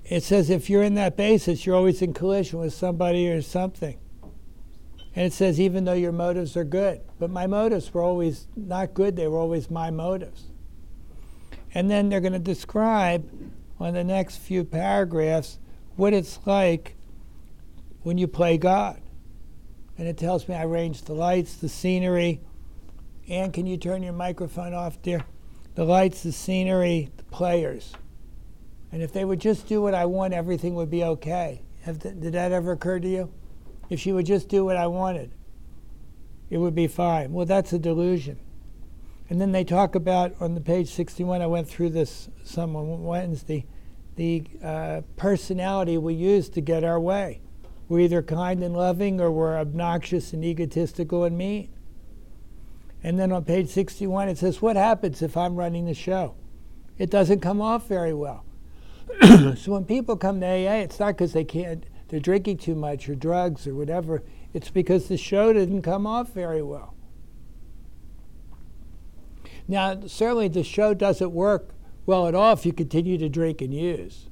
It 0.09 0.23
says 0.23 0.49
if 0.49 0.71
you're 0.71 0.81
in 0.81 0.95
that 0.95 1.15
basis, 1.15 1.65
you're 1.65 1.75
always 1.75 2.01
in 2.01 2.13
collision 2.13 2.59
with 2.59 2.73
somebody 2.73 3.29
or 3.29 3.43
something. 3.43 3.99
And 5.15 5.25
it 5.25 5.33
says, 5.33 5.59
even 5.59 5.85
though 5.85 5.93
your 5.93 6.11
motives 6.11 6.57
are 6.57 6.63
good. 6.63 7.01
But 7.19 7.29
my 7.29 7.45
motives 7.45 7.93
were 7.93 8.01
always 8.01 8.47
not 8.55 8.95
good, 8.95 9.15
they 9.15 9.27
were 9.27 9.37
always 9.37 9.69
my 9.69 9.91
motives. 9.91 10.45
And 11.73 11.91
then 11.91 12.09
they're 12.09 12.21
going 12.21 12.33
to 12.33 12.39
describe 12.39 13.29
on 13.79 13.93
the 13.93 14.03
next 14.03 14.37
few 14.37 14.63
paragraphs 14.63 15.59
what 15.95 16.13
it's 16.13 16.39
like 16.45 16.95
when 18.01 18.17
you 18.17 18.27
play 18.27 18.57
God. 18.57 18.99
And 19.97 20.07
it 20.07 20.17
tells 20.17 20.47
me 20.47 20.55
I 20.55 20.63
arranged 20.63 21.05
the 21.05 21.13
lights, 21.13 21.55
the 21.55 21.69
scenery. 21.69 22.41
And 23.27 23.53
can 23.53 23.67
you 23.67 23.77
turn 23.77 24.01
your 24.01 24.13
microphone 24.13 24.73
off, 24.73 24.99
dear? 25.03 25.23
The 25.75 25.85
lights, 25.85 26.23
the 26.23 26.31
scenery, 26.31 27.09
the 27.17 27.23
players. 27.25 27.93
And 28.91 29.01
if 29.01 29.13
they 29.13 29.25
would 29.25 29.39
just 29.39 29.67
do 29.67 29.81
what 29.81 29.93
I 29.93 30.05
want, 30.05 30.33
everything 30.33 30.75
would 30.75 30.89
be 30.89 31.03
okay. 31.03 31.61
Did 31.85 32.33
that 32.33 32.51
ever 32.51 32.73
occur 32.73 32.99
to 32.99 33.07
you? 33.07 33.31
If 33.89 33.99
she 33.99 34.11
would 34.11 34.25
just 34.25 34.49
do 34.49 34.65
what 34.65 34.77
I 34.77 34.87
wanted, 34.87 35.31
it 36.49 36.57
would 36.57 36.75
be 36.75 36.87
fine. 36.87 37.31
Well, 37.31 37.45
that's 37.45 37.73
a 37.73 37.79
delusion. 37.79 38.39
And 39.29 39.39
then 39.39 39.51
they 39.51 39.63
talk 39.63 39.95
about 39.95 40.35
on 40.39 40.55
the 40.55 40.61
page 40.61 40.89
61, 40.89 41.41
I 41.41 41.47
went 41.47 41.67
through 41.67 41.89
this 41.89 42.29
some 42.43 42.73
Wednesday, 43.03 43.65
the 44.15 44.43
uh, 44.63 45.01
personality 45.17 45.97
we 45.97 46.15
use 46.15 46.49
to 46.49 46.61
get 46.61 46.83
our 46.83 46.99
way. 46.99 47.41
We're 47.87 48.01
either 48.01 48.21
kind 48.21 48.63
and 48.63 48.75
loving 48.75 49.21
or 49.21 49.31
we're 49.31 49.57
obnoxious 49.57 50.33
and 50.33 50.43
egotistical 50.43 51.23
and 51.23 51.37
mean. 51.37 51.69
And 53.03 53.19
then 53.19 53.31
on 53.31 53.45
page 53.45 53.69
61, 53.69 54.29
it 54.29 54.37
says, 54.37 54.61
What 54.61 54.75
happens 54.75 55.21
if 55.21 55.37
I'm 55.37 55.55
running 55.55 55.85
the 55.85 55.93
show? 55.93 56.35
It 56.97 57.09
doesn't 57.09 57.39
come 57.39 57.61
off 57.61 57.87
very 57.87 58.13
well. 58.13 58.43
so 59.57 59.71
when 59.71 59.85
people 59.85 60.15
come 60.15 60.39
to 60.39 60.45
AA, 60.45 60.81
it's 60.81 60.99
not 60.99 61.17
because 61.17 61.33
they 61.33 61.43
can't, 61.43 61.85
they're 62.07 62.19
drinking 62.19 62.57
too 62.57 62.75
much 62.75 63.09
or 63.09 63.15
drugs 63.15 63.67
or 63.67 63.73
whatever. 63.75 64.23
It's 64.53 64.69
because 64.69 65.07
the 65.07 65.17
show 65.17 65.53
didn't 65.53 65.81
come 65.81 66.07
off 66.07 66.33
very 66.33 66.61
well. 66.61 66.95
Now, 69.67 69.99
certainly 70.07 70.47
the 70.47 70.63
show 70.63 70.93
doesn't 70.93 71.31
work 71.31 71.69
well 72.05 72.27
at 72.27 72.33
all 72.33 72.53
if 72.53 72.65
you 72.65 72.73
continue 72.73 73.19
to 73.19 73.29
drink 73.29 73.61
and 73.61 73.73
use. 73.73 74.29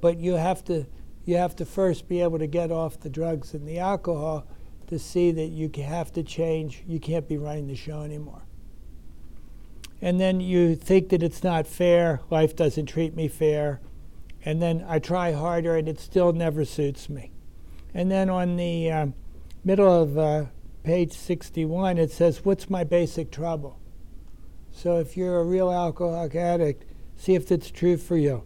But 0.00 0.18
you 0.18 0.34
have 0.34 0.62
to 0.64 0.86
you 1.24 1.36
have 1.36 1.54
to 1.56 1.64
first 1.64 2.08
be 2.08 2.20
able 2.20 2.38
to 2.38 2.46
get 2.46 2.70
off 2.70 3.00
the 3.00 3.10
drugs 3.10 3.54
and 3.54 3.66
the 3.66 3.78
alcohol 3.78 4.46
to 4.88 4.98
see 4.98 5.30
that 5.30 5.46
you 5.46 5.70
have 5.82 6.12
to 6.12 6.22
change. 6.22 6.82
You 6.86 6.98
can't 6.98 7.28
be 7.28 7.38
running 7.38 7.66
the 7.66 7.76
show 7.76 8.02
anymore. 8.02 8.42
And 10.02 10.20
then 10.20 10.40
you 10.40 10.74
think 10.74 11.10
that 11.10 11.22
it's 11.22 11.44
not 11.44 11.66
fair, 11.66 12.20
life 12.30 12.56
doesn't 12.56 12.86
treat 12.86 13.14
me 13.14 13.28
fair. 13.28 13.80
And 14.44 14.62
then 14.62 14.84
I 14.88 14.98
try 14.98 15.32
harder 15.32 15.76
and 15.76 15.88
it 15.88 16.00
still 16.00 16.32
never 16.32 16.64
suits 16.64 17.08
me. 17.08 17.32
And 17.92 18.10
then 18.10 18.30
on 18.30 18.56
the 18.56 18.90
um, 18.90 19.14
middle 19.64 20.02
of 20.02 20.16
uh, 20.16 20.46
page 20.82 21.12
61, 21.12 21.98
it 21.98 22.10
says, 22.10 22.44
What's 22.44 22.70
my 22.70 22.84
basic 22.84 23.30
trouble? 23.30 23.78
So 24.72 24.98
if 24.98 25.16
you're 25.16 25.40
a 25.40 25.44
real 25.44 25.70
alcoholic 25.70 26.34
addict, 26.34 26.84
see 27.16 27.34
if 27.34 27.52
it's 27.52 27.70
true 27.70 27.96
for 27.96 28.16
you. 28.16 28.44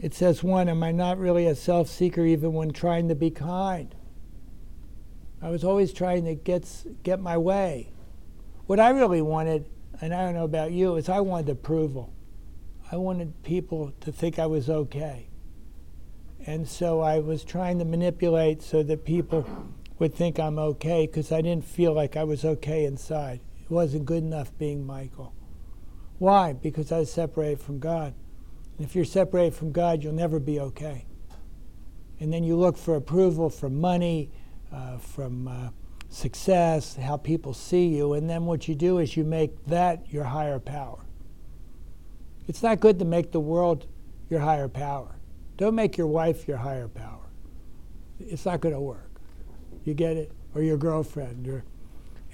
It 0.00 0.14
says, 0.14 0.42
One, 0.42 0.68
am 0.68 0.82
I 0.82 0.90
not 0.90 1.18
really 1.18 1.46
a 1.46 1.54
self 1.54 1.88
seeker 1.88 2.24
even 2.24 2.52
when 2.52 2.72
trying 2.72 3.08
to 3.08 3.14
be 3.14 3.30
kind? 3.30 3.94
I 5.40 5.50
was 5.50 5.62
always 5.62 5.92
trying 5.92 6.24
to 6.24 6.34
get, 6.34 6.66
get 7.04 7.20
my 7.20 7.36
way. 7.36 7.90
What 8.66 8.80
I 8.80 8.90
really 8.90 9.22
wanted, 9.22 9.66
and 10.00 10.14
I 10.14 10.24
don't 10.24 10.34
know 10.34 10.44
about 10.44 10.72
you, 10.72 10.96
is 10.96 11.08
I 11.08 11.20
wanted 11.20 11.50
approval. 11.50 12.12
I 12.90 12.96
wanted 12.96 13.42
people 13.42 13.92
to 14.00 14.12
think 14.12 14.38
I 14.38 14.46
was 14.46 14.70
okay. 14.70 15.28
And 16.46 16.68
so 16.68 17.00
I 17.00 17.18
was 17.18 17.44
trying 17.44 17.78
to 17.80 17.84
manipulate 17.84 18.62
so 18.62 18.82
that 18.84 19.04
people 19.04 19.46
would 19.98 20.14
think 20.14 20.38
I'm 20.38 20.58
okay 20.58 21.06
because 21.06 21.32
I 21.32 21.42
didn't 21.42 21.64
feel 21.64 21.92
like 21.92 22.16
I 22.16 22.24
was 22.24 22.44
okay 22.44 22.84
inside. 22.84 23.40
It 23.62 23.70
wasn't 23.70 24.06
good 24.06 24.22
enough 24.22 24.56
being 24.56 24.86
Michael. 24.86 25.34
Why? 26.18 26.52
Because 26.52 26.90
I 26.92 27.00
was 27.00 27.12
separated 27.12 27.60
from 27.60 27.78
God. 27.78 28.14
And 28.76 28.86
if 28.86 28.94
you're 28.94 29.04
separated 29.04 29.54
from 29.54 29.72
God, 29.72 30.02
you'll 30.02 30.14
never 30.14 30.38
be 30.38 30.60
okay. 30.60 31.04
And 32.20 32.32
then 32.32 32.44
you 32.44 32.56
look 32.56 32.76
for 32.76 32.96
approval 32.96 33.50
from 33.50 33.80
money, 33.80 34.30
uh, 34.72 34.98
from 34.98 35.48
uh, 35.48 35.70
success, 36.08 36.96
how 36.96 37.16
people 37.16 37.52
see 37.52 37.86
you, 37.86 38.14
and 38.14 38.28
then 38.28 38.46
what 38.46 38.68
you 38.68 38.74
do 38.74 38.98
is 38.98 39.16
you 39.16 39.24
make 39.24 39.66
that 39.66 40.12
your 40.12 40.24
higher 40.24 40.58
power. 40.58 41.04
It's 42.46 42.62
not 42.62 42.80
good 42.80 42.98
to 42.98 43.04
make 43.04 43.32
the 43.32 43.40
world 43.40 43.86
your 44.30 44.40
higher 44.40 44.68
power. 44.68 45.16
Don't 45.56 45.74
make 45.74 45.96
your 45.98 46.06
wife 46.06 46.48
your 46.48 46.56
higher 46.56 46.88
power. 46.88 47.26
It's 48.20 48.46
not 48.46 48.60
going 48.60 48.74
to 48.74 48.80
work. 48.80 49.20
You 49.84 49.94
get 49.94 50.16
it? 50.16 50.32
Or 50.54 50.62
your 50.62 50.76
girlfriend. 50.76 51.46
Or, 51.46 51.64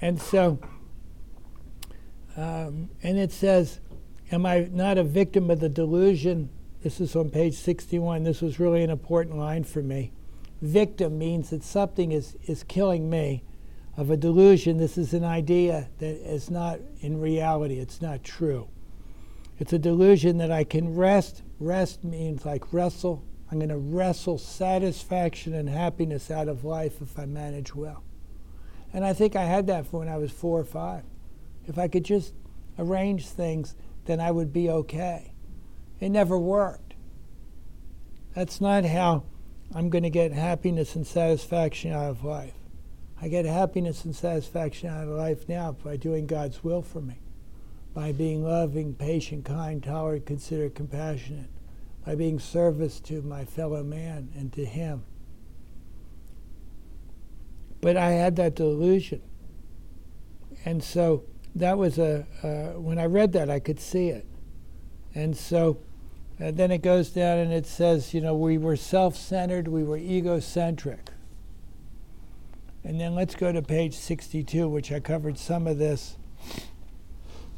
and 0.01 0.21
so, 0.21 0.59
um, 2.37 2.89
and 3.03 3.17
it 3.17 3.31
says, 3.31 3.79
Am 4.31 4.45
I 4.45 4.69
not 4.71 4.97
a 4.97 5.03
victim 5.03 5.51
of 5.51 5.59
the 5.59 5.69
delusion? 5.69 6.49
This 6.81 6.99
is 6.99 7.15
on 7.15 7.29
page 7.29 7.55
61. 7.55 8.23
This 8.23 8.41
was 8.41 8.59
really 8.59 8.83
an 8.83 8.89
important 8.89 9.37
line 9.37 9.63
for 9.63 9.83
me. 9.83 10.11
Victim 10.61 11.17
means 11.17 11.51
that 11.51 11.63
something 11.63 12.11
is, 12.11 12.35
is 12.45 12.63
killing 12.63 13.09
me. 13.09 13.43
Of 13.97 14.09
a 14.09 14.17
delusion, 14.17 14.77
this 14.77 14.97
is 14.97 15.13
an 15.13 15.23
idea 15.23 15.89
that 15.99 16.15
is 16.33 16.49
not 16.49 16.79
in 16.99 17.19
reality, 17.19 17.79
it's 17.79 18.01
not 18.01 18.23
true. 18.23 18.67
It's 19.57 19.71
a 19.71 19.79
delusion 19.79 20.37
that 20.39 20.51
I 20.51 20.65
can 20.65 20.95
wrest. 20.95 21.43
Wrest 21.59 22.03
means 22.03 22.45
like 22.45 22.73
wrestle. 22.73 23.23
I'm 23.49 23.59
going 23.59 23.69
to 23.69 23.77
wrestle 23.77 24.37
satisfaction 24.37 25.53
and 25.53 25.69
happiness 25.69 26.29
out 26.29 26.49
of 26.49 26.65
life 26.65 27.01
if 27.01 27.17
I 27.17 27.25
manage 27.25 27.73
well. 27.73 28.03
And 28.91 29.05
I 29.05 29.13
think 29.13 29.35
I 29.35 29.45
had 29.45 29.67
that 29.67 29.85
for 29.85 29.99
when 29.99 30.09
I 30.09 30.17
was 30.17 30.31
four 30.31 30.59
or 30.59 30.65
five. 30.65 31.03
If 31.65 31.77
I 31.77 31.87
could 31.87 32.03
just 32.03 32.33
arrange 32.77 33.27
things, 33.27 33.75
then 34.05 34.19
I 34.19 34.31
would 34.31 34.51
be 34.51 34.69
okay. 34.69 35.33
It 36.01 36.09
never 36.09 36.37
worked. 36.37 36.95
That's 38.33 38.59
not 38.59 38.83
how 38.83 39.23
I'm 39.73 39.89
going 39.89 40.03
to 40.03 40.09
get 40.09 40.33
happiness 40.33 40.95
and 40.95 41.07
satisfaction 41.07 41.93
out 41.93 42.09
of 42.09 42.25
life. 42.25 42.53
I 43.21 43.27
get 43.27 43.45
happiness 43.45 44.05
and 44.05 44.15
satisfaction 44.15 44.89
out 44.89 45.03
of 45.03 45.09
life 45.09 45.47
now 45.47 45.71
by 45.71 45.97
doing 45.97 46.27
God's 46.27 46.63
will 46.63 46.81
for 46.81 47.01
me, 47.01 47.19
by 47.93 48.11
being 48.11 48.43
loving, 48.43 48.93
patient, 48.93 49.45
kind, 49.45 49.81
tolerant, 49.81 50.25
considerate, 50.25 50.75
compassionate, 50.75 51.49
by 52.05 52.15
being 52.15 52.39
service 52.39 52.99
to 53.01 53.21
my 53.21 53.45
fellow 53.45 53.83
man 53.83 54.29
and 54.35 54.51
to 54.53 54.65
Him. 54.65 55.03
But 57.81 57.97
I 57.97 58.11
had 58.11 58.35
that 58.35 58.55
delusion. 58.55 59.21
And 60.65 60.83
so 60.83 61.23
that 61.55 61.77
was 61.77 61.97
a, 61.97 62.25
uh, 62.43 62.79
when 62.79 62.99
I 62.99 63.05
read 63.05 63.31
that, 63.33 63.49
I 63.49 63.59
could 63.59 63.79
see 63.79 64.09
it. 64.09 64.25
And 65.13 65.37
so 65.37 65.77
and 66.37 66.49
uh, 66.49 66.51
then 66.57 66.71
it 66.71 66.81
goes 66.81 67.09
down 67.09 67.37
and 67.37 67.53
it 67.53 67.65
says, 67.65 68.13
you 68.13 68.19
know, 68.19 68.35
we 68.35 68.57
were 68.57 68.75
self 68.75 69.15
centered, 69.15 69.67
we 69.67 69.83
were 69.83 69.97
egocentric. 69.97 71.11
And 72.85 73.01
then 73.01 73.15
let's 73.15 73.33
go 73.33 73.51
to 73.51 73.63
page 73.63 73.95
62, 73.95 74.69
which 74.69 74.91
I 74.91 74.99
covered 74.99 75.39
some 75.39 75.65
of 75.65 75.79
this 75.79 76.17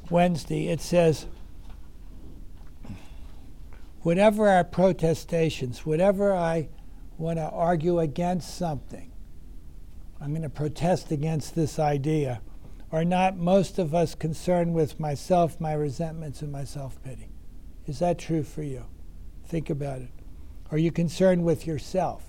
Wednesday. 0.10 0.70
It 0.70 0.80
says, 0.80 1.26
whatever 4.04 4.48
our 4.48 4.64
protestations, 4.64 5.86
whatever 5.86 6.34
I 6.34 6.70
want 7.18 7.40
to 7.40 7.50
argue 7.50 8.00
against 8.00 8.56
something, 8.58 9.12
I'm 10.22 10.30
going 10.30 10.44
to 10.44 10.50
protest 10.50 11.12
against 11.12 11.56
this 11.56 11.78
idea, 11.78 12.42
are 12.94 13.04
not 13.04 13.36
most 13.36 13.80
of 13.80 13.94
us 13.94 14.16
concerned 14.16 14.74
with 14.74 14.98
myself, 14.98 15.60
my 15.60 15.74
resentments, 15.74 16.42
and 16.42 16.54
my 16.54 16.64
self 16.64 17.04
pity. 17.04 17.28
Is 17.86 18.00
that 18.00 18.18
true 18.18 18.44
for 18.44 18.64
you? 18.64 18.86
Think 19.46 19.70
about 19.70 20.00
it. 20.00 20.12
Are 20.72 20.78
you 20.78 20.90
concerned 20.90 21.44
with 21.44 21.68
yourself? 21.68 22.24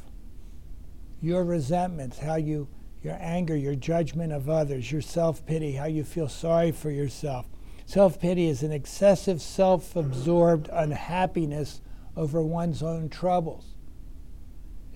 Your 1.21 1.45
resentments, 1.45 2.19
how 2.19 2.37
you, 2.37 2.67
your 3.03 3.17
anger, 3.21 3.57
your 3.57 3.75
judgment 3.75 4.33
of 4.33 4.49
others, 4.49 4.91
your 4.91 5.03
self 5.03 5.45
pity, 5.47 5.73
how 5.73 5.87
you 5.87 6.05
feel 6.05 6.29
sorry 6.29 6.73
for 6.73 6.91
yourself. 6.91 7.47
Self 7.87 8.21
pity 8.21 8.49
is 8.49 8.63
an 8.63 8.73
excessive, 8.73 9.41
self 9.41 9.97
absorbed 9.97 10.69
unhappiness 10.73 11.81
over 12.17 12.43
one's 12.43 12.83
own 12.83 13.09
troubles. 13.09 13.75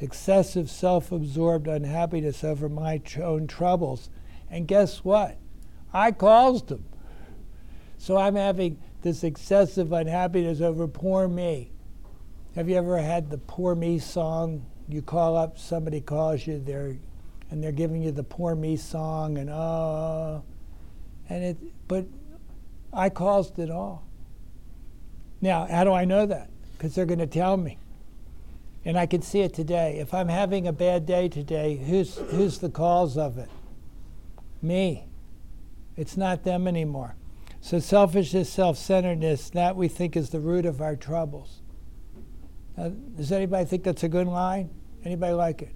Excessive, 0.01 0.71
self 0.71 1.12
absorbed 1.12 1.69
unhappiness 1.69 2.43
over 2.43 2.69
my 2.69 3.01
own 3.21 3.47
troubles. 3.47 4.11
And 4.51 4.69
guess 4.69 5.05
what? 5.05 5.38
I 5.93 6.12
caused 6.12 6.69
them. 6.69 6.85
So 7.99 8.17
I'm 8.17 8.35
having 8.35 8.83
this 9.03 9.23
excessive 9.23 9.93
unhappiness 9.93 10.61
over 10.61 10.88
poor 10.88 11.29
me. 11.29 11.71
Have 12.55 12.69
you 12.69 12.77
ever 12.77 12.99
had 12.99 13.31
the 13.31 13.38
poor 13.38 13.75
me 13.75 13.99
song? 13.99 14.67
You 14.88 15.03
call 15.03 15.37
up, 15.37 15.59
somebody 15.59 16.01
calls 16.01 16.47
you, 16.47 16.59
they're, 16.59 16.99
and 17.53 17.62
they're 17.62 17.71
giving 17.71 18.03
you 18.03 18.11
the 18.11 18.23
poor 18.23 18.55
me 18.55 18.77
song, 18.77 19.37
and 19.37 19.51
oh, 19.51 20.43
and 21.29 21.45
it, 21.45 21.59
but 21.87 22.07
I 22.95 23.11
caused 23.11 23.59
it 23.59 23.71
all. 23.71 24.07
Now, 25.43 25.67
how 25.67 25.85
do 25.85 25.93
I 25.93 26.07
know 26.07 26.25
that? 26.25 26.49
Because 26.73 26.95
they're 26.95 27.05
going 27.05 27.19
to 27.19 27.27
tell 27.27 27.59
me. 27.59 27.77
And 28.87 28.99
I 28.99 29.05
can 29.05 29.21
see 29.21 29.41
it 29.41 29.53
today. 29.53 29.99
If 29.99 30.15
I'm 30.15 30.29
having 30.29 30.67
a 30.67 30.73
bad 30.73 31.05
day 31.05 31.29
today, 31.29 31.77
who's, 31.77 32.17
who's 32.31 32.59
the 32.59 32.71
cause 32.71 33.19
of 33.19 33.37
it? 33.37 33.51
Me. 34.62 35.05
It's 35.95 36.17
not 36.17 36.45
them 36.45 36.67
anymore. 36.67 37.17
So 37.61 37.81
selfishness, 37.81 38.49
self-centeredness, 38.49 39.51
that 39.51 39.77
we 39.77 39.88
think 39.88 40.17
is 40.17 40.31
the 40.31 40.41
root 40.41 40.65
of 40.65 40.81
our 40.81 40.97
troubles. 40.97 41.61
Now, 42.79 42.88
does 42.88 43.31
anybody 43.31 43.67
think 43.67 43.85
that's 43.85 44.05
a 44.05 44.09
good 44.09 44.27
line? 44.27 44.71
Anybody 45.05 45.35
like 45.35 45.61
it? 45.61 45.75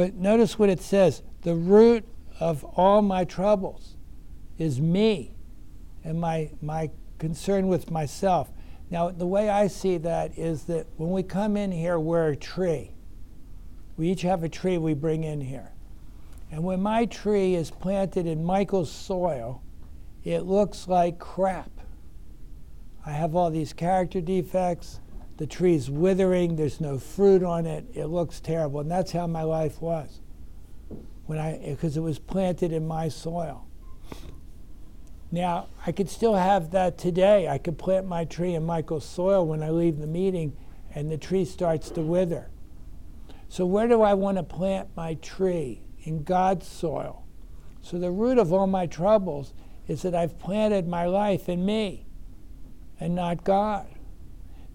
But 0.00 0.14
notice 0.14 0.58
what 0.58 0.70
it 0.70 0.80
says. 0.80 1.20
The 1.42 1.54
root 1.54 2.06
of 2.38 2.64
all 2.64 3.02
my 3.02 3.24
troubles 3.24 3.98
is 4.56 4.80
me 4.80 5.34
and 6.02 6.18
my, 6.18 6.52
my 6.62 6.88
concern 7.18 7.68
with 7.68 7.90
myself. 7.90 8.50
Now, 8.88 9.10
the 9.10 9.26
way 9.26 9.50
I 9.50 9.66
see 9.66 9.98
that 9.98 10.38
is 10.38 10.62
that 10.64 10.86
when 10.96 11.10
we 11.10 11.22
come 11.22 11.54
in 11.54 11.70
here, 11.70 12.00
we're 12.00 12.28
a 12.28 12.36
tree. 12.36 12.92
We 13.98 14.08
each 14.08 14.22
have 14.22 14.42
a 14.42 14.48
tree 14.48 14.78
we 14.78 14.94
bring 14.94 15.22
in 15.22 15.42
here. 15.42 15.70
And 16.50 16.64
when 16.64 16.80
my 16.80 17.04
tree 17.04 17.54
is 17.54 17.70
planted 17.70 18.26
in 18.26 18.42
Michael's 18.42 18.90
soil, 18.90 19.62
it 20.24 20.46
looks 20.46 20.88
like 20.88 21.18
crap. 21.18 21.72
I 23.04 23.10
have 23.10 23.36
all 23.36 23.50
these 23.50 23.74
character 23.74 24.22
defects. 24.22 24.98
The 25.40 25.46
tree's 25.46 25.88
withering. 25.88 26.56
There's 26.56 26.82
no 26.82 26.98
fruit 26.98 27.42
on 27.42 27.64
it. 27.64 27.86
It 27.94 28.08
looks 28.08 28.40
terrible. 28.40 28.80
And 28.80 28.90
that's 28.90 29.12
how 29.12 29.26
my 29.26 29.42
life 29.42 29.80
was 29.80 30.20
when 31.24 31.38
I, 31.38 31.58
because 31.66 31.96
it 31.96 32.00
was 32.00 32.18
planted 32.18 32.74
in 32.74 32.86
my 32.86 33.08
soil. 33.08 33.66
Now, 35.32 35.68
I 35.86 35.92
could 35.92 36.10
still 36.10 36.34
have 36.34 36.72
that 36.72 36.98
today. 36.98 37.48
I 37.48 37.56
could 37.56 37.78
plant 37.78 38.06
my 38.06 38.26
tree 38.26 38.54
in 38.54 38.64
Michael's 38.64 39.06
soil 39.06 39.46
when 39.46 39.62
I 39.62 39.70
leave 39.70 39.96
the 39.98 40.06
meeting 40.06 40.54
and 40.94 41.10
the 41.10 41.16
tree 41.16 41.46
starts 41.46 41.88
to 41.92 42.02
wither. 42.02 42.50
So, 43.48 43.64
where 43.64 43.88
do 43.88 44.02
I 44.02 44.12
want 44.12 44.36
to 44.36 44.42
plant 44.42 44.90
my 44.94 45.14
tree? 45.14 45.80
In 46.02 46.22
God's 46.22 46.68
soil. 46.68 47.24
So, 47.80 47.98
the 47.98 48.10
root 48.10 48.36
of 48.36 48.52
all 48.52 48.66
my 48.66 48.86
troubles 48.86 49.54
is 49.88 50.02
that 50.02 50.14
I've 50.14 50.38
planted 50.38 50.86
my 50.86 51.06
life 51.06 51.48
in 51.48 51.64
me 51.64 52.04
and 53.00 53.14
not 53.14 53.42
God. 53.42 53.86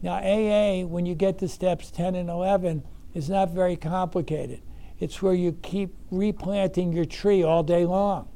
Now, 0.01 0.15
AA, 0.15 0.85
when 0.85 1.05
you 1.05 1.15
get 1.15 1.39
to 1.39 1.47
steps 1.47 1.89
10 1.91 2.15
and 2.15 2.29
11, 2.29 2.83
is 3.13 3.29
not 3.29 3.49
very 3.51 3.75
complicated. 3.75 4.61
It's 4.99 5.21
where 5.21 5.33
you 5.33 5.53
keep 5.63 5.95
replanting 6.11 6.93
your 6.93 7.05
tree 7.05 7.43
all 7.43 7.63
day 7.63 7.85
long. 7.85 8.29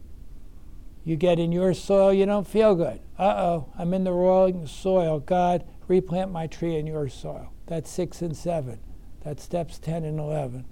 You 1.04 1.16
get 1.16 1.40
in 1.40 1.52
your 1.52 1.74
soil, 1.74 2.14
you 2.14 2.26
don't 2.26 2.48
feel 2.48 2.76
good. 2.76 3.00
Uh 3.18 3.36
oh, 3.38 3.74
I'm 3.78 3.94
in 3.94 4.04
the 4.04 4.12
wrong 4.12 4.68
soil. 4.68 5.20
God, 5.20 5.64
replant 5.88 6.32
my 6.32 6.48
tree 6.48 6.76
in 6.76 6.88
your 6.88 7.10
soil. 7.10 7.52
That's 7.68 7.90
6 7.90 8.22
and 8.22 8.36
7. 8.36 8.80
That's 9.24 9.44
steps 9.44 9.80
10 9.80 10.04
and 10.06 10.20
11. 10.20 10.66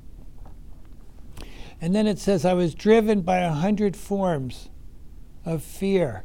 And 1.80 1.94
then 1.94 2.08
it 2.08 2.20
says, 2.20 2.44
I 2.46 2.54
was 2.54 2.74
driven 2.74 3.22
by 3.22 3.40
a 3.40 3.52
hundred 3.52 3.96
forms 3.96 4.70
of 5.46 5.62
fear 5.62 6.24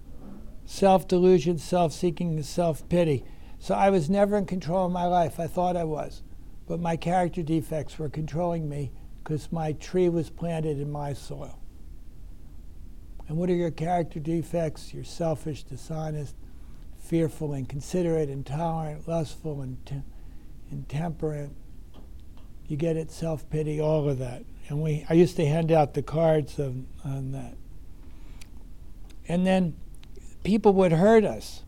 self 0.65 1.07
delusion, 1.07 1.59
self 1.59 1.93
seeking, 1.93 2.43
self 2.43 2.89
pity. 2.89 3.25
So 3.63 3.77
I 3.77 3.91
was 3.91 4.11
never 4.11 4.37
in 4.37 4.47
control 4.47 4.87
of 4.87 4.91
my 4.91 5.07
life. 5.07 5.39
I 5.39 5.47
thought 5.47 5.77
I 5.77 5.85
was. 5.85 6.23
But 6.67 6.81
my 6.81 6.97
character 6.97 7.45
defects 7.45 7.97
were 7.97 8.09
controlling 8.09 8.69
me 8.69 8.91
because 9.23 9.53
my 9.53 9.71
tree 9.75 10.09
was 10.09 10.31
planted 10.31 10.81
in 10.81 10.91
my 10.91 11.13
soil. 11.13 11.61
And 13.29 13.37
what 13.37 13.49
are 13.51 13.55
your 13.55 13.71
character 13.71 14.19
defects? 14.19 14.93
You're 14.93 15.05
selfish, 15.05 15.63
dishonest, 15.63 16.35
fearful, 16.99 17.55
inconsiderate, 17.55 18.29
intolerant, 18.29 19.07
lustful, 19.07 19.63
int- 19.63 20.03
intemperate. 20.73 21.51
You 22.67 22.77
get 22.77 22.97
it, 22.97 23.13
self 23.13 23.49
pity, 23.49 23.81
all 23.81 24.09
of 24.09 24.19
that. 24.19 24.43
And 24.71 24.83
we, 24.83 25.07
I 25.09 25.15
used 25.15 25.37
to 25.37 25.47
hand 25.47 25.71
out 25.71 25.95
the 25.95 26.03
cards 26.03 26.59
of, 26.59 26.75
on 27.05 27.31
that. 27.31 27.55
And 29.29 29.47
then 29.47 29.77
people 30.43 30.73
would 30.73 30.91
hurt 30.91 31.25
us. 31.25 31.63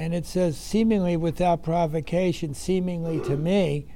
And 0.00 0.14
it 0.14 0.24
says, 0.24 0.56
seemingly 0.56 1.18
without 1.18 1.62
provocation, 1.62 2.54
seemingly 2.54 3.20
to 3.20 3.36
me, 3.36 3.86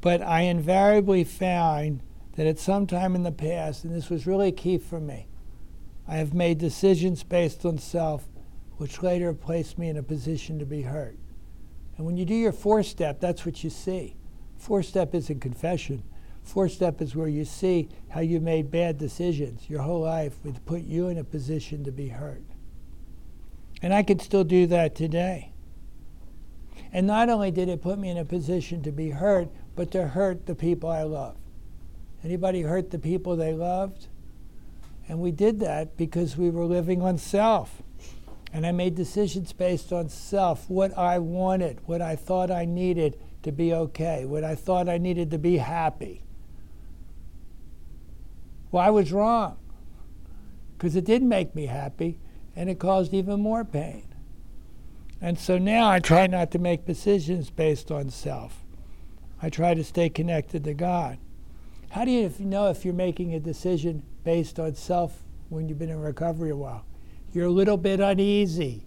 but 0.00 0.20
I 0.20 0.40
invariably 0.40 1.22
found 1.22 2.02
that 2.32 2.48
at 2.48 2.58
some 2.58 2.88
time 2.88 3.14
in 3.14 3.22
the 3.22 3.30
past, 3.30 3.84
and 3.84 3.94
this 3.94 4.10
was 4.10 4.26
really 4.26 4.50
key 4.50 4.78
for 4.78 4.98
me, 4.98 5.28
I 6.08 6.16
have 6.16 6.34
made 6.34 6.58
decisions 6.58 7.22
based 7.22 7.64
on 7.64 7.78
self, 7.78 8.26
which 8.78 9.00
later 9.00 9.32
placed 9.32 9.78
me 9.78 9.88
in 9.88 9.96
a 9.96 10.02
position 10.02 10.58
to 10.58 10.66
be 10.66 10.82
hurt. 10.82 11.16
And 11.96 12.04
when 12.04 12.16
you 12.16 12.24
do 12.24 12.34
your 12.34 12.50
four 12.50 12.82
step, 12.82 13.20
that's 13.20 13.46
what 13.46 13.62
you 13.62 13.70
see. 13.70 14.16
Four 14.56 14.82
step 14.82 15.14
isn't 15.14 15.38
confession. 15.38 16.02
Four 16.42 16.68
step 16.68 17.00
is 17.00 17.14
where 17.14 17.28
you 17.28 17.44
see 17.44 17.90
how 18.08 18.22
you 18.22 18.40
made 18.40 18.72
bad 18.72 18.98
decisions 18.98 19.70
your 19.70 19.82
whole 19.82 20.00
life, 20.00 20.36
which 20.42 20.56
put 20.66 20.82
you 20.82 21.06
in 21.10 21.18
a 21.18 21.22
position 21.22 21.84
to 21.84 21.92
be 21.92 22.08
hurt. 22.08 22.42
And 23.84 23.92
I 23.92 24.02
could 24.02 24.22
still 24.22 24.44
do 24.44 24.66
that 24.68 24.94
today. 24.94 25.52
And 26.90 27.06
not 27.06 27.28
only 27.28 27.50
did 27.50 27.68
it 27.68 27.82
put 27.82 27.98
me 27.98 28.08
in 28.08 28.16
a 28.16 28.24
position 28.24 28.82
to 28.82 28.90
be 28.90 29.10
hurt, 29.10 29.50
but 29.76 29.90
to 29.90 30.08
hurt 30.08 30.46
the 30.46 30.54
people 30.54 30.88
I 30.88 31.02
love. 31.02 31.36
Anybody 32.24 32.62
hurt 32.62 32.90
the 32.90 32.98
people 32.98 33.36
they 33.36 33.52
loved? 33.52 34.06
And 35.06 35.18
we 35.18 35.32
did 35.32 35.60
that 35.60 35.98
because 35.98 36.34
we 36.34 36.48
were 36.48 36.64
living 36.64 37.02
on 37.02 37.18
self. 37.18 37.82
And 38.54 38.66
I 38.66 38.72
made 38.72 38.94
decisions 38.94 39.52
based 39.52 39.92
on 39.92 40.08
self, 40.08 40.70
what 40.70 40.96
I 40.96 41.18
wanted, 41.18 41.80
what 41.84 42.00
I 42.00 42.16
thought 42.16 42.50
I 42.50 42.64
needed 42.64 43.18
to 43.42 43.52
be 43.52 43.74
okay, 43.74 44.24
what 44.24 44.44
I 44.44 44.54
thought 44.54 44.88
I 44.88 44.96
needed 44.96 45.30
to 45.32 45.38
be 45.38 45.58
happy. 45.58 46.22
Well, 48.72 48.82
I 48.82 48.88
was 48.88 49.12
wrong 49.12 49.58
because 50.78 50.96
it 50.96 51.04
didn't 51.04 51.28
make 51.28 51.54
me 51.54 51.66
happy 51.66 52.18
and 52.56 52.70
it 52.70 52.78
caused 52.78 53.12
even 53.14 53.40
more 53.40 53.64
pain. 53.64 54.06
And 55.20 55.38
so 55.38 55.58
now 55.58 55.88
I 55.88 56.00
try 56.00 56.26
not 56.26 56.50
to 56.50 56.58
make 56.58 56.84
decisions 56.84 57.50
based 57.50 57.90
on 57.90 58.10
self. 58.10 58.64
I 59.40 59.50
try 59.50 59.74
to 59.74 59.84
stay 59.84 60.08
connected 60.08 60.64
to 60.64 60.74
God. 60.74 61.18
How 61.90 62.04
do 62.04 62.10
you 62.10 62.32
know 62.40 62.68
if 62.68 62.84
you're 62.84 62.94
making 62.94 63.34
a 63.34 63.40
decision 63.40 64.02
based 64.24 64.58
on 64.58 64.74
self 64.74 65.22
when 65.48 65.68
you've 65.68 65.78
been 65.78 65.90
in 65.90 66.00
recovery 66.00 66.50
a 66.50 66.56
while? 66.56 66.84
You're 67.32 67.46
a 67.46 67.50
little 67.50 67.76
bit 67.76 68.00
uneasy. 68.00 68.86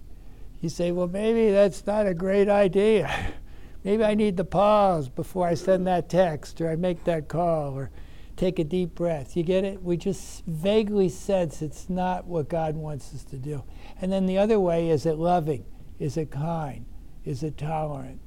You 0.62 0.70
say, 0.70 0.92
well, 0.92 1.08
maybe 1.08 1.52
that's 1.52 1.86
not 1.86 2.08
a 2.08 2.14
great 2.14 2.50
idea. 2.50 3.34
maybe 3.84 4.04
I 4.04 4.16
need 4.16 4.38
to 4.38 4.44
pause 4.44 5.10
before 5.10 5.48
I 5.48 5.54
send 5.54 5.88
that 5.88 6.10
text 6.10 6.60
or 6.62 6.70
I 6.70 6.76
make 6.76 7.04
that 7.06 7.28
call 7.28 7.74
or 7.78 7.92
take 8.38 8.60
a 8.60 8.64
deep 8.64 8.96
breath. 8.96 9.36
You 9.36 9.44
get 9.44 9.64
it? 9.64 9.82
We 9.82 9.98
just 9.98 10.46
vaguely 10.46 11.10
sense 11.10 11.62
it's 11.62 11.90
not 11.90 12.26
what 12.26 12.50
God 12.50 12.76
wants 12.76 13.14
us 13.14 13.24
to 13.26 13.38
do. 13.38 13.64
And 14.00 14.12
then 14.12 14.26
the 14.26 14.38
other 14.38 14.60
way 14.60 14.90
is 14.90 15.06
it 15.06 15.18
loving? 15.18 15.66
Is 16.00 16.16
it 16.16 16.32
kind? 16.32 16.86
Is 17.26 17.44
it 17.44 17.58
tolerant? 17.58 18.22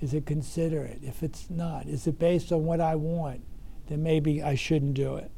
Is 0.00 0.14
it 0.14 0.24
considerate? 0.24 1.00
If 1.02 1.22
it's 1.22 1.50
not, 1.50 1.86
is 1.86 2.06
it 2.06 2.18
based 2.18 2.52
on 2.52 2.64
what 2.64 2.80
I 2.80 2.94
want? 2.94 3.42
Then 3.88 4.02
maybe 4.02 4.42
I 4.42 4.54
shouldn't 4.54 4.94
do 4.94 5.16
it. 5.16 5.30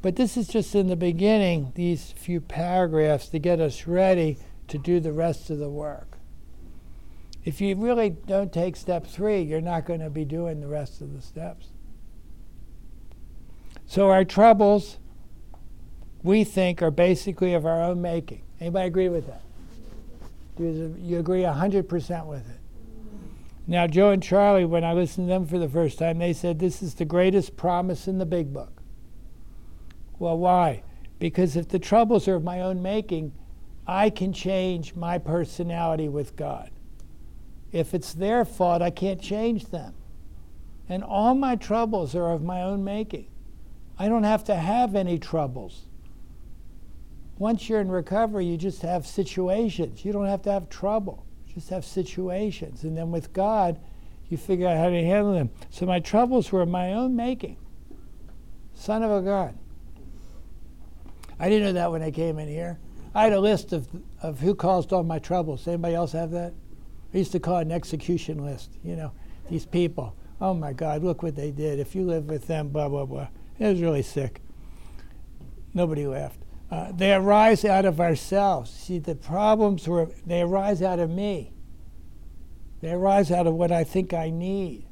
But 0.00 0.14
this 0.14 0.36
is 0.36 0.46
just 0.46 0.76
in 0.76 0.86
the 0.86 0.96
beginning, 0.96 1.72
these 1.74 2.12
few 2.12 2.40
paragraphs 2.40 3.28
to 3.28 3.40
get 3.40 3.60
us 3.60 3.86
ready 3.86 4.38
to 4.68 4.78
do 4.78 5.00
the 5.00 5.12
rest 5.12 5.50
of 5.50 5.58
the 5.58 5.68
work. 5.68 6.18
If 7.44 7.60
you 7.60 7.74
really 7.74 8.10
don't 8.10 8.52
take 8.52 8.76
step 8.76 9.06
three, 9.06 9.40
you're 9.40 9.60
not 9.60 9.86
going 9.86 10.00
to 10.00 10.10
be 10.10 10.24
doing 10.24 10.60
the 10.60 10.68
rest 10.68 11.00
of 11.00 11.14
the 11.14 11.22
steps. 11.22 11.68
So 13.88 14.10
our 14.10 14.22
troubles, 14.22 14.98
we 16.22 16.44
think, 16.44 16.82
are 16.82 16.90
basically 16.90 17.54
of 17.54 17.64
our 17.64 17.82
own 17.82 18.02
making. 18.02 18.42
Anybody 18.60 18.86
agree 18.86 19.08
with 19.08 19.26
that? 19.26 19.40
Do 20.58 20.94
you 21.00 21.18
agree 21.18 21.40
100% 21.40 22.26
with 22.26 22.50
it? 22.50 22.60
Now, 23.66 23.86
Joe 23.86 24.10
and 24.10 24.22
Charlie, 24.22 24.66
when 24.66 24.84
I 24.84 24.92
listened 24.92 25.28
to 25.28 25.32
them 25.32 25.46
for 25.46 25.58
the 25.58 25.68
first 25.68 25.98
time, 25.98 26.18
they 26.18 26.34
said 26.34 26.58
this 26.58 26.82
is 26.82 26.94
the 26.94 27.06
greatest 27.06 27.56
promise 27.56 28.06
in 28.06 28.18
the 28.18 28.26
big 28.26 28.52
book. 28.52 28.82
Well, 30.18 30.36
why? 30.36 30.82
Because 31.18 31.56
if 31.56 31.68
the 31.68 31.78
troubles 31.78 32.28
are 32.28 32.34
of 32.34 32.44
my 32.44 32.60
own 32.60 32.82
making, 32.82 33.32
I 33.86 34.10
can 34.10 34.34
change 34.34 34.94
my 34.94 35.16
personality 35.16 36.10
with 36.10 36.36
God. 36.36 36.70
If 37.72 37.94
it's 37.94 38.12
their 38.12 38.44
fault, 38.44 38.82
I 38.82 38.90
can't 38.90 39.20
change 39.20 39.66
them. 39.66 39.94
And 40.90 41.02
all 41.02 41.34
my 41.34 41.56
troubles 41.56 42.14
are 42.14 42.32
of 42.32 42.42
my 42.42 42.62
own 42.62 42.84
making. 42.84 43.28
I 43.98 44.08
don't 44.08 44.24
have 44.24 44.44
to 44.44 44.54
have 44.54 44.94
any 44.94 45.18
troubles. 45.18 45.82
Once 47.38 47.68
you're 47.68 47.80
in 47.80 47.90
recovery, 47.90 48.46
you 48.46 48.56
just 48.56 48.82
have 48.82 49.06
situations. 49.06 50.04
You 50.04 50.12
don't 50.12 50.26
have 50.26 50.42
to 50.42 50.52
have 50.52 50.68
trouble. 50.68 51.26
You 51.46 51.54
just 51.54 51.70
have 51.70 51.84
situations. 51.84 52.84
And 52.84 52.96
then 52.96 53.10
with 53.10 53.32
God, 53.32 53.78
you 54.28 54.36
figure 54.36 54.68
out 54.68 54.76
how 54.76 54.90
to 54.90 55.02
handle 55.02 55.32
them. 55.32 55.50
So 55.70 55.86
my 55.86 56.00
troubles 56.00 56.52
were 56.52 56.66
my 56.66 56.92
own 56.92 57.16
making. 57.16 57.56
Son 58.74 59.02
of 59.02 59.10
a 59.10 59.22
gun. 59.22 59.58
I 61.40 61.48
didn't 61.48 61.64
know 61.64 61.72
that 61.74 61.90
when 61.90 62.02
I 62.02 62.10
came 62.10 62.38
in 62.38 62.48
here. 62.48 62.78
I 63.14 63.24
had 63.24 63.32
a 63.32 63.40
list 63.40 63.72
of, 63.72 63.88
of 64.22 64.40
who 64.40 64.54
caused 64.54 64.92
all 64.92 65.02
my 65.02 65.18
troubles. 65.18 65.66
Anybody 65.66 65.94
else 65.94 66.12
have 66.12 66.30
that? 66.32 66.52
I 67.14 67.18
used 67.18 67.32
to 67.32 67.40
call 67.40 67.58
it 67.58 67.62
an 67.62 67.72
execution 67.72 68.44
list. 68.44 68.70
You 68.84 68.96
know, 68.96 69.12
these 69.48 69.64
people. 69.64 70.14
Oh 70.40 70.54
my 70.54 70.72
God, 70.72 71.02
look 71.02 71.22
what 71.22 71.34
they 71.34 71.50
did. 71.50 71.80
If 71.80 71.94
you 71.94 72.04
live 72.04 72.26
with 72.26 72.46
them, 72.46 72.68
blah, 72.68 72.88
blah, 72.88 73.06
blah. 73.06 73.28
It 73.58 73.66
was 73.66 73.80
really 73.80 74.02
sick. 74.02 74.40
Nobody 75.74 76.06
laughed. 76.06 76.40
Uh, 76.70 76.92
they 76.92 77.12
arise 77.12 77.64
out 77.64 77.84
of 77.84 78.00
ourselves. 78.00 78.70
See, 78.70 78.98
the 78.98 79.14
problems 79.14 79.88
were, 79.88 80.10
they 80.26 80.42
arise 80.42 80.82
out 80.82 80.98
of 80.98 81.10
me. 81.10 81.52
They 82.80 82.92
arise 82.92 83.30
out 83.30 83.46
of 83.46 83.54
what 83.54 83.72
I 83.72 83.84
think 83.84 84.12
I 84.12 84.30
need. 84.30 84.86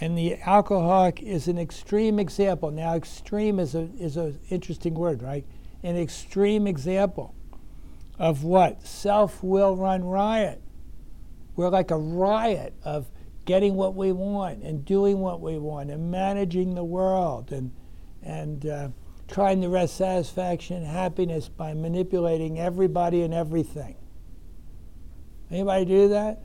And 0.00 0.16
the 0.16 0.36
alcoholic 0.46 1.22
is 1.22 1.48
an 1.48 1.58
extreme 1.58 2.18
example. 2.18 2.70
Now, 2.70 2.94
extreme 2.94 3.58
is 3.60 3.74
an 3.74 3.94
is 3.98 4.16
a 4.16 4.34
interesting 4.48 4.94
word, 4.94 5.22
right? 5.22 5.44
An 5.82 5.96
extreme 5.96 6.66
example 6.66 7.34
of 8.18 8.42
what? 8.42 8.86
Self 8.86 9.42
will 9.44 9.76
run 9.76 10.04
riot. 10.04 10.62
we're 11.54 11.68
like 11.68 11.90
a 11.90 11.98
riot 11.98 12.74
of 12.84 13.10
getting 13.44 13.74
what 13.74 13.94
we 13.94 14.12
want 14.12 14.62
and 14.62 14.84
doing 14.84 15.18
what 15.18 15.40
we 15.40 15.58
want 15.58 15.90
and 15.90 16.10
managing 16.10 16.74
the 16.74 16.84
world 16.84 17.52
and 17.52 17.72
and 18.22 18.66
uh, 18.66 18.88
trying 19.28 19.60
to 19.62 19.68
wrest 19.68 19.96
satisfaction 19.96 20.76
and 20.76 20.86
happiness 20.86 21.48
by 21.48 21.74
manipulating 21.74 22.58
everybody 22.58 23.22
and 23.22 23.32
everything. 23.34 23.96
Anybody 25.50 25.84
do 25.84 26.08
that? 26.08 26.44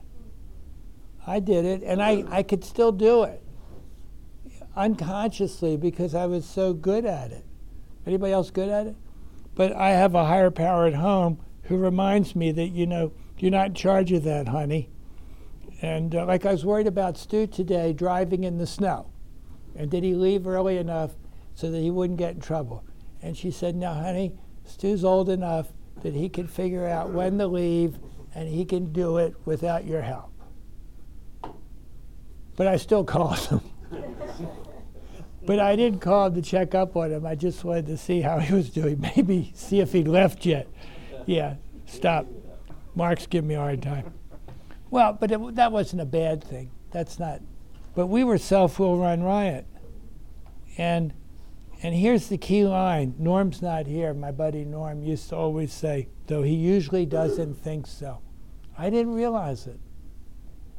I 1.26 1.40
did 1.40 1.64
it, 1.64 1.82
and 1.82 2.02
I, 2.02 2.24
I 2.30 2.42
could 2.42 2.64
still 2.64 2.92
do 2.92 3.24
it 3.24 3.42
unconsciously 4.78 5.76
because 5.76 6.14
I 6.14 6.26
was 6.26 6.46
so 6.46 6.72
good 6.72 7.04
at 7.04 7.32
it. 7.32 7.44
Anybody 8.06 8.32
else 8.32 8.50
good 8.50 8.68
at 8.68 8.86
it? 8.86 8.96
But 9.54 9.72
I 9.74 9.90
have 9.90 10.14
a 10.14 10.24
higher 10.24 10.52
power 10.52 10.86
at 10.86 10.94
home 10.94 11.40
who 11.64 11.76
reminds 11.76 12.36
me 12.36 12.52
that, 12.52 12.68
you 12.68 12.86
know, 12.86 13.12
you're 13.38 13.50
not 13.50 13.66
in 13.66 13.74
charge 13.74 14.12
of 14.12 14.22
that, 14.24 14.48
honey. 14.48 14.88
And 15.82 16.14
uh, 16.14 16.24
like 16.26 16.46
I 16.46 16.52
was 16.52 16.64
worried 16.64 16.86
about 16.86 17.18
Stu 17.18 17.46
today 17.46 17.92
driving 17.92 18.44
in 18.44 18.58
the 18.58 18.66
snow. 18.66 19.10
And 19.76 19.90
did 19.90 20.04
he 20.04 20.14
leave 20.14 20.46
early 20.46 20.78
enough 20.78 21.12
so 21.58 21.72
that 21.72 21.80
he 21.80 21.90
wouldn't 21.90 22.20
get 22.20 22.34
in 22.34 22.40
trouble? 22.40 22.84
And 23.20 23.36
she 23.36 23.50
said, 23.50 23.74
No, 23.74 23.92
honey, 23.92 24.32
Stu's 24.64 25.04
old 25.04 25.28
enough 25.28 25.66
that 26.04 26.14
he 26.14 26.28
can 26.28 26.46
figure 26.46 26.86
out 26.86 27.10
when 27.10 27.36
to 27.38 27.48
leave 27.48 27.98
and 28.32 28.48
he 28.48 28.64
can 28.64 28.92
do 28.92 29.18
it 29.18 29.34
without 29.44 29.84
your 29.84 30.02
help. 30.02 30.30
But 32.54 32.68
I 32.68 32.76
still 32.76 33.02
called 33.16 33.40
him. 33.40 33.60
but 35.44 35.58
I 35.58 35.74
didn't 35.74 35.98
call 35.98 36.26
him 36.26 36.34
to 36.36 36.42
check 36.42 36.76
up 36.76 36.94
on 36.94 37.10
him. 37.10 37.26
I 37.26 37.34
just 37.34 37.64
wanted 37.64 37.86
to 37.86 37.96
see 37.96 38.20
how 38.20 38.38
he 38.38 38.54
was 38.54 38.70
doing. 38.70 39.00
Maybe 39.16 39.50
see 39.56 39.80
if 39.80 39.92
he'd 39.92 40.06
left 40.06 40.46
yet. 40.46 40.68
Yeah, 41.26 41.56
stop. 41.86 42.28
Mark's 42.94 43.26
giving 43.26 43.48
me 43.48 43.56
a 43.56 43.58
hard 43.58 43.82
time. 43.82 44.12
Well, 44.90 45.12
but 45.12 45.32
it, 45.32 45.56
that 45.56 45.72
wasn't 45.72 46.02
a 46.02 46.06
bad 46.06 46.44
thing. 46.44 46.70
That's 46.92 47.18
not. 47.18 47.40
But 47.96 48.06
we 48.06 48.22
were 48.22 48.38
self-will 48.38 48.96
run 48.96 49.24
riot, 49.24 49.66
and 50.76 51.12
and 51.82 51.94
here's 51.94 52.28
the 52.28 52.38
key 52.38 52.64
line. 52.64 53.14
Norm's 53.18 53.62
not 53.62 53.86
here. 53.86 54.12
My 54.12 54.32
buddy 54.32 54.64
Norm 54.64 55.02
used 55.02 55.28
to 55.28 55.36
always 55.36 55.72
say, 55.72 56.08
though 56.26 56.42
he 56.42 56.54
usually 56.54 57.06
doesn't 57.06 57.54
think 57.54 57.86
so. 57.86 58.20
I 58.76 58.90
didn't 58.90 59.14
realize 59.14 59.66
it. 59.66 59.78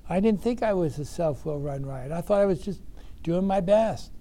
I 0.10 0.20
didn't 0.20 0.42
think 0.42 0.64
I 0.64 0.74
was 0.74 0.98
a 1.00 1.06
self-will 1.06 1.60
run 1.60 1.86
riot. 1.86 2.12
I 2.12 2.22
thought 2.22 2.42
I 2.42 2.46
was 2.46 2.62
just 2.62 2.82
doing 3.24 3.46
my 3.46 3.62
best. 3.62 4.12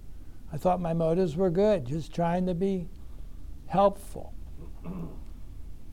I 0.53 0.57
thought 0.57 0.79
my 0.79 0.93
motives 0.93 1.35
were 1.35 1.49
good, 1.49 1.85
just 1.85 2.13
trying 2.13 2.45
to 2.45 2.53
be 2.53 2.87
helpful. 3.67 4.33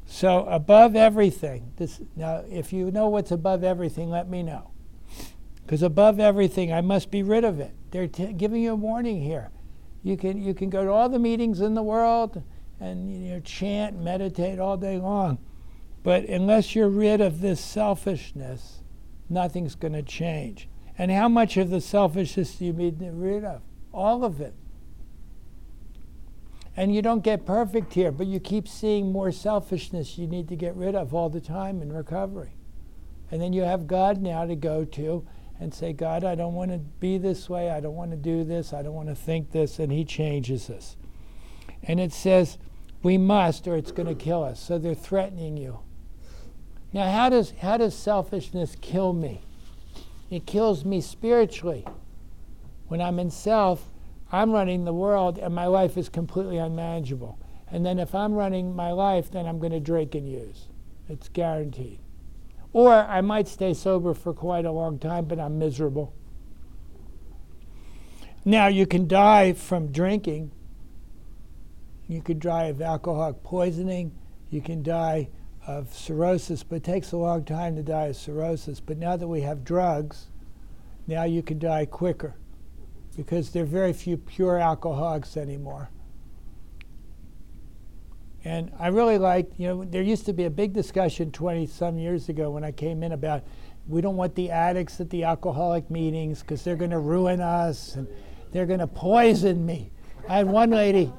So 0.07 0.47
above 0.47 0.95
everything, 0.97 1.73
this 1.77 2.01
now 2.15 2.45
if 2.49 2.73
you 2.73 2.91
know 2.91 3.09
what's 3.09 3.33
above 3.33 3.65
everything, 3.65 4.09
let 4.09 4.29
me 4.29 4.43
know. 4.43 4.71
Because 5.65 5.83
above 5.83 6.21
everything, 6.21 6.73
I 6.73 6.81
must 6.81 7.11
be 7.11 7.23
rid 7.23 7.45
of 7.45 7.59
it. 7.59 7.75
They're 7.91 8.07
t- 8.07 8.33
giving 8.33 8.63
you 8.63 8.73
a 8.73 8.77
warning 8.77 9.21
here. 9.21 9.51
You 10.07 10.17
can 10.17 10.41
you 10.41 10.55
can 10.55 10.71
go 10.71 10.85
to 10.85 10.91
all 10.93 11.09
the 11.09 11.19
meetings 11.19 11.61
in 11.61 11.75
the 11.75 11.83
world 11.83 12.41
and 12.79 13.11
you 13.11 13.33
know 13.33 13.41
chant, 13.41 13.99
meditate 13.99 14.61
all 14.61 14.77
day 14.77 14.99
long, 14.99 15.39
but 16.05 16.27
unless 16.27 16.77
you're 16.77 16.89
rid 16.89 17.21
of 17.21 17.41
this 17.41 17.59
selfishness, 17.61 18.85
nothing's 19.29 19.75
going 19.75 19.95
to 19.95 20.05
change. 20.05 20.69
And 20.97 21.11
how 21.11 21.29
much 21.29 21.57
of 21.57 21.71
the 21.71 21.81
selfishness 21.81 22.55
do 22.55 22.67
you 22.67 22.73
need 22.73 23.01
to 23.01 23.11
rid 23.11 23.43
of? 23.45 23.63
All 23.93 24.25
of 24.25 24.41
it. 24.41 24.55
And 26.77 26.95
you 26.95 27.03
don't 27.03 27.25
get 27.25 27.45
perfect 27.45 27.95
here, 27.95 28.13
but 28.13 28.29
you 28.29 28.39
keep 28.39 28.69
seeing 28.69 29.11
more 29.11 29.33
selfishness 29.33 30.19
you 30.19 30.29
need 30.29 30.47
to 30.51 30.57
get 30.57 30.77
rid 30.77 30.95
of 30.95 31.15
all 31.15 31.31
the 31.31 31.41
time 31.41 31.83
in 31.83 31.93
recovery. 31.93 32.55
And 33.33 33.43
then 33.43 33.53
you 33.53 33.63
have 33.63 33.89
God 33.89 34.23
now 34.23 34.47
to 34.47 34.55
go 34.55 34.85
to 34.85 35.27
and 35.59 35.73
say, 35.73 35.93
God, 35.93 36.25
I 36.25 36.35
don't 36.35 36.55
want 36.55 36.71
to 36.71 36.79
be 36.79 37.19
this 37.19 37.49
way. 37.49 37.71
I 37.71 37.81
don't 37.81 37.95
want 37.95 38.11
to 38.11 38.17
do 38.17 38.45
this. 38.45 38.73
I 38.73 38.83
don't 38.83 38.95
want 38.95 39.09
to 39.09 39.15
think 39.15 39.53
this. 39.53 39.79
And 39.79 39.91
He 39.91 40.05
changes 40.05 40.69
us. 40.69 40.97
And 41.83 41.99
it 41.99 42.13
says, 42.13 42.59
we 43.03 43.19
must, 43.19 43.67
or 43.69 43.77
it's 43.77 43.93
going 43.93 44.09
to 44.09 44.15
kill 44.15 44.43
us. 44.43 44.61
So 44.61 44.79
they're 44.79 44.95
threatening 44.95 45.57
you. 45.57 45.81
Now, 46.93 47.11
how 47.11 47.29
does, 47.29 47.53
how 47.61 47.77
does 47.77 47.95
selfishness 47.95 48.77
kill 48.81 49.13
me? 49.13 49.43
It 50.31 50.47
kills 50.47 50.85
me 50.85 51.01
spiritually. 51.01 51.87
When 52.89 53.01
I'm 53.01 53.19
in 53.19 53.31
self, 53.31 53.91
I'm 54.33 54.51
running 54.51 54.85
the 54.85 54.93
world 54.93 55.39
and 55.39 55.55
my 55.55 55.67
life 55.67 55.97
is 55.97 56.09
completely 56.09 56.59
unmanageable. 56.59 57.39
And 57.71 57.85
then 57.85 57.99
if 57.99 58.15
I'm 58.15 58.35
running 58.35 58.75
my 58.75 58.93
life, 58.93 59.31
then 59.31 59.47
I'm 59.47 59.59
going 59.59 59.73
to 59.73 59.81
drink 59.81 60.15
and 60.15 60.29
use. 60.29 60.69
It's 61.09 61.29
guaranteed. 61.29 62.01
Or 62.77 62.93
I 62.93 63.23
might 63.23 63.49
stay 63.49 63.73
sober 63.73 64.13
for 64.13 64.35
quite 64.35 64.67
a 64.67 64.71
long 64.71 64.99
time, 64.99 65.25
but 65.25 65.41
I'm 65.41 65.59
miserable. 65.59 66.13
Now, 68.45 68.67
you 68.67 68.87
can 68.87 69.09
die 69.09 69.55
from 69.55 69.91
drinking. 69.91 70.51
You 72.07 72.21
could 72.21 72.39
die 72.39 72.65
of 72.65 72.83
alcoholic 72.83 73.43
poisoning. 73.43 74.13
You 74.51 74.61
can 74.61 74.83
die 74.83 75.31
of 75.67 75.95
cirrhosis, 75.95 76.63
but 76.63 76.77
it 76.77 76.85
takes 76.85 77.13
a 77.13 77.17
long 77.17 77.47
time 77.47 77.77
to 77.77 77.83
die 77.83 78.09
of 78.09 78.17
cirrhosis. 78.17 78.79
But 78.79 78.99
now 78.99 79.17
that 79.17 79.27
we 79.27 79.41
have 79.41 79.65
drugs, 79.65 80.27
now 81.07 81.25
you 81.25 81.43
can 81.43 81.59
die 81.59 81.87
quicker 81.87 82.35
because 83.17 83.53
there 83.53 83.63
are 83.63 83.67
very 83.67 83.95
few 83.95 84.19
pure 84.19 84.59
alcoholics 84.59 85.39
anymore. 85.39 85.89
And 88.47 88.71
I 88.79 88.89
really 88.89 89.19
like, 89.19 89.51
you 89.57 89.67
know, 89.67 89.85
there 89.85 90.03
used 90.03 90.25
to 90.27 90.33
be 90.33 90.45
a 90.45 90.51
big 90.51 90.73
discussion 90.73 91.33
20 91.33 91.67
some 91.67 91.99
years 91.99 92.29
ago 92.29 92.49
when 92.49 92.63
I 92.63 92.71
came 92.71 93.03
in 93.03 93.11
about 93.11 93.43
we 93.89 94.01
don't 94.01 94.15
want 94.15 94.37
the 94.37 94.53
addicts 94.53 95.01
at 95.01 95.11
the 95.11 95.25
alcoholic 95.25 95.91
meetings 95.91 96.43
because 96.43 96.63
they're 96.63 96.77
going 96.77 96.93
to 96.93 97.01
ruin 97.01 97.41
us 97.41 97.97
and 97.97 98.07
they're 98.53 98.67
going 98.67 98.79
to 98.79 98.87
poison 98.87 99.67
me. 99.67 99.91
I 100.29 100.37
had 100.37 100.47
one 100.47 100.71
lady, 100.71 101.13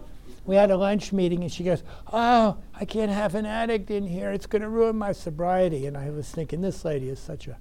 we 0.46 0.56
had 0.56 0.72
a 0.72 0.78
lunch 0.78 1.12
meeting, 1.12 1.44
and 1.44 1.52
she 1.52 1.66
goes, 1.66 1.84
Oh, 2.14 2.60
I 2.74 2.86
can't 2.86 3.12
have 3.12 3.36
an 3.36 3.46
addict 3.46 3.92
in 3.92 4.08
here. 4.08 4.32
It's 4.32 4.46
going 4.46 4.62
to 4.62 4.70
ruin 4.70 4.96
my 4.96 5.12
sobriety. 5.12 5.86
And 5.86 5.98
I 5.98 6.10
was 6.12 6.30
thinking, 6.30 6.62
this 6.62 6.86
lady 6.86 7.10
is 7.10 7.20
such 7.20 7.50
a. 7.50 7.58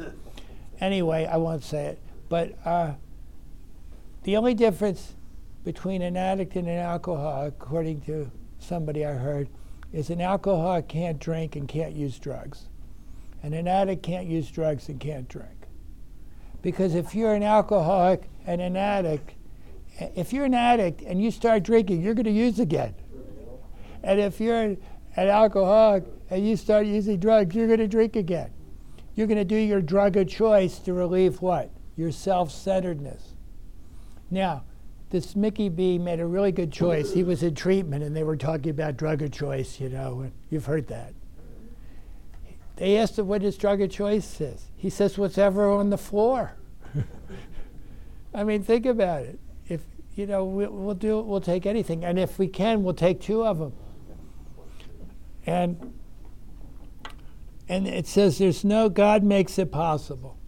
anyway, 0.80 1.26
I 1.26 1.36
won't 1.36 1.62
say 1.62 1.88
it. 1.88 1.98
But 2.30 2.56
uh, 2.64 2.94
the 4.22 4.38
only 4.38 4.54
difference 4.54 5.14
between 5.62 6.00
an 6.00 6.16
addict 6.16 6.56
and 6.56 6.66
an 6.66 6.78
alcoholic, 6.78 7.52
according 7.60 8.00
to 8.02 8.30
somebody 8.58 9.04
I 9.04 9.14
heard, 9.14 9.48
is 9.92 10.10
an 10.10 10.20
alcoholic 10.20 10.88
can't 10.88 11.18
drink 11.18 11.56
and 11.56 11.68
can't 11.68 11.94
use 11.94 12.18
drugs. 12.18 12.68
And 13.42 13.54
an 13.54 13.68
addict 13.68 14.02
can't 14.02 14.26
use 14.26 14.50
drugs 14.50 14.88
and 14.88 15.00
can't 15.00 15.28
drink. 15.28 15.66
Because 16.60 16.94
if 16.94 17.14
you're 17.14 17.34
an 17.34 17.42
alcoholic 17.42 18.28
and 18.46 18.60
an 18.60 18.76
addict, 18.76 19.34
eh, 19.98 20.08
if 20.16 20.32
you're 20.32 20.44
an 20.44 20.54
addict 20.54 21.02
and 21.02 21.22
you 21.22 21.30
start 21.30 21.62
drinking, 21.62 22.02
you're 22.02 22.14
going 22.14 22.24
to 22.24 22.30
use 22.30 22.58
again. 22.58 22.94
And 24.02 24.20
if 24.20 24.40
you're 24.40 24.60
an, 24.60 24.78
an 25.16 25.28
alcoholic 25.28 26.04
and 26.30 26.46
you 26.46 26.56
start 26.56 26.86
using 26.86 27.18
drugs, 27.18 27.54
you're 27.54 27.66
going 27.66 27.78
to 27.78 27.88
drink 27.88 28.16
again. 28.16 28.50
You're 29.14 29.26
going 29.26 29.38
to 29.38 29.44
do 29.44 29.56
your 29.56 29.80
drug 29.80 30.16
of 30.16 30.28
choice 30.28 30.78
to 30.80 30.92
relieve 30.92 31.40
what? 31.40 31.70
Your 31.96 32.12
self 32.12 32.52
centeredness. 32.52 33.34
Now, 34.30 34.64
this 35.10 35.34
Mickey 35.34 35.68
B 35.68 35.98
made 35.98 36.20
a 36.20 36.26
really 36.26 36.52
good 36.52 36.70
choice. 36.70 37.12
He 37.12 37.22
was 37.22 37.42
in 37.42 37.54
treatment 37.54 38.04
and 38.04 38.14
they 38.14 38.24
were 38.24 38.36
talking 38.36 38.70
about 38.70 38.96
drug 38.96 39.22
of 39.22 39.32
choice, 39.32 39.80
you 39.80 39.88
know, 39.88 40.20
and 40.20 40.32
you've 40.50 40.66
heard 40.66 40.86
that. 40.88 41.14
They 42.76 42.96
asked 42.96 43.18
him 43.18 43.26
what 43.26 43.42
his 43.42 43.56
drug 43.56 43.80
of 43.80 43.90
choice 43.90 44.40
is. 44.40 44.66
He 44.76 44.90
says, 44.90 45.18
whatever 45.18 45.70
on 45.70 45.90
the 45.90 45.98
floor. 45.98 46.54
I 48.34 48.44
mean, 48.44 48.62
think 48.62 48.86
about 48.86 49.22
it. 49.22 49.38
If, 49.66 49.80
you 50.14 50.26
know, 50.26 50.44
we'll, 50.44 50.70
we'll 50.70 50.94
do, 50.94 51.20
we'll 51.20 51.40
take 51.40 51.66
anything. 51.66 52.04
And 52.04 52.18
if 52.18 52.38
we 52.38 52.46
can, 52.46 52.84
we'll 52.84 52.94
take 52.94 53.20
two 53.20 53.44
of 53.44 53.58
them. 53.58 53.72
And, 55.46 55.94
and 57.68 57.88
it 57.88 58.06
says 58.06 58.38
there's 58.38 58.64
no, 58.64 58.88
God 58.88 59.24
makes 59.24 59.58
it 59.58 59.72
possible. 59.72 60.38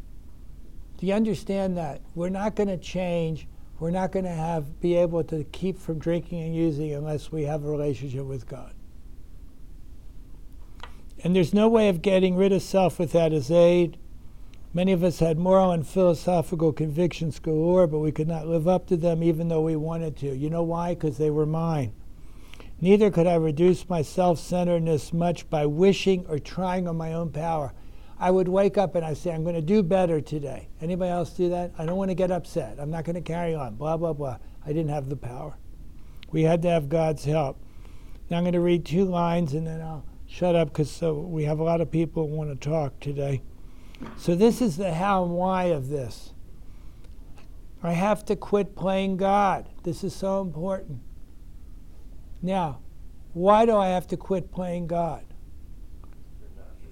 Do 0.99 1.07
you 1.07 1.15
understand 1.15 1.79
that? 1.79 2.03
We're 2.15 2.29
not 2.29 2.55
going 2.55 2.69
to 2.69 2.77
change 2.77 3.49
we're 3.81 3.91
not 3.91 4.13
going 4.13 4.27
to 4.27 4.31
have 4.31 4.81
be 4.81 4.95
able 4.95 5.25
to 5.25 5.43
keep 5.45 5.79
from 5.79 5.99
drinking 5.99 6.43
and 6.43 6.55
using 6.55 6.93
unless 6.93 7.33
we 7.33 7.45
have 7.45 7.65
a 7.65 7.71
relationship 7.71 8.25
with 8.27 8.47
God. 8.47 8.75
And 11.25 11.35
there's 11.35 11.55
no 11.55 11.69
way 11.69 11.89
of 11.89 12.03
getting 12.03 12.37
rid 12.37 12.53
of 12.53 12.63
self 12.63 12.99
without 12.99 13.33
His 13.33 13.51
aid. 13.51 13.97
Many 14.73 14.93
of 14.93 15.03
us 15.03 15.19
had 15.19 15.39
moral 15.39 15.73
and 15.73 15.87
philosophical 15.87 16.73
convictions 16.73 17.41
galore, 17.41 17.87
but 17.87 17.99
we 17.99 18.13
could 18.13 18.29
not 18.29 18.47
live 18.47 18.69
up 18.69 18.87
to 18.87 18.97
them 18.97 19.23
even 19.23 19.49
though 19.49 19.63
we 19.63 19.77
wanted 19.77 20.17
to. 20.19 20.37
You 20.37 20.49
know 20.49 20.63
why? 20.63 20.95
Because 20.95 21.19
they 21.19 21.31
were 21.31 21.47
mine. 21.47 21.93
Neither 22.81 23.11
could 23.11 23.27
I 23.27 23.35
reduce 23.35 23.89
my 23.89 24.03
self 24.03 24.39
centeredness 24.39 25.13
much 25.13 25.49
by 25.51 25.67
wishing 25.67 26.25
or 26.29 26.39
trying 26.39 26.87
on 26.87 26.97
my 26.97 27.13
own 27.13 27.31
power. 27.31 27.73
I 28.21 28.31
would 28.31 28.49
wake 28.49 28.77
up 28.77 28.95
and 28.95 29.05
I 29.05 29.15
say, 29.15 29.33
I'm 29.33 29.43
going 29.43 29.55
to 29.55 29.63
do 29.63 29.83
better 29.83 30.21
today. 30.21 30.69
Anybody 30.83 31.11
else 31.11 31.31
do 31.31 31.49
that? 31.49 31.73
I 31.79 31.87
don't 31.87 31.97
want 31.97 32.11
to 32.11 32.15
get 32.15 32.31
upset. 32.31 32.77
I'm 32.79 32.91
not 32.91 33.05
going 33.05 33.17
to 33.17 33.23
carry 33.23 33.55
on. 33.55 33.77
Blah, 33.77 33.97
blah, 33.97 34.13
blah. 34.13 34.37
I 34.65 34.69
didn't 34.69 34.91
have 34.91 35.09
the 35.09 35.17
power. 35.17 35.57
We 36.31 36.43
had 36.43 36.61
to 36.63 36.69
have 36.69 36.91
God's 36.91 37.25
help. 37.25 37.59
Now 38.29 38.37
I'm 38.37 38.45
going 38.45 38.53
to 38.53 38.61
read 38.61 38.85
two 38.85 39.07
lines 39.07 39.55
and 39.55 39.67
then 39.67 39.81
I'll 39.81 40.05
shut 40.27 40.55
up 40.55 40.69
because 40.69 40.91
so 40.91 41.15
we 41.15 41.45
have 41.45 41.59
a 41.59 41.65
lot 41.65 41.81
of 41.81 41.91
people 41.91 42.29
who 42.29 42.35
want 42.35 42.51
to 42.51 42.69
talk 42.69 43.01
today. 43.01 43.43
So, 44.17 44.35
this 44.35 44.63
is 44.63 44.79
the 44.79 44.95
how 44.95 45.25
and 45.25 45.33
why 45.33 45.65
of 45.65 45.89
this. 45.89 46.33
I 47.83 47.93
have 47.93 48.25
to 48.27 48.37
quit 48.37 48.75
playing 48.75 49.19
God. 49.19 49.69
This 49.83 50.05
is 50.05 50.15
so 50.15 50.41
important. 50.41 51.01
Now, 52.41 52.81
why 53.33 53.67
do 53.67 53.77
I 53.77 53.89
have 53.89 54.07
to 54.09 54.17
quit 54.17 54.53
playing 54.53 54.87
God? 54.87 55.25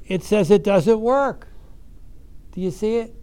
It 0.09 0.25
says 0.25 0.51
it 0.51 0.65
doesn't 0.65 1.01
work. 1.01 1.49
Do 2.53 2.61
you 2.61 2.71
see 2.71 2.97
it? 2.97 3.15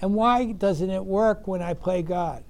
And 0.00 0.14
why 0.14 0.52
doesn't 0.52 0.88
it 0.88 1.04
work 1.04 1.46
when 1.46 1.60
I 1.60 1.74
play 1.74 2.02
God? 2.02 2.44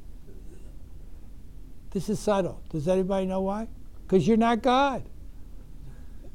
This 1.91 2.09
is 2.09 2.21
subtle. 2.21 2.63
Does 2.69 2.89
anybody 2.89 3.27
know 3.27 3.41
why? 3.41 3.69
Because 4.03 4.29
you're 4.29 4.37
not 4.37 4.63
God. 4.63 5.09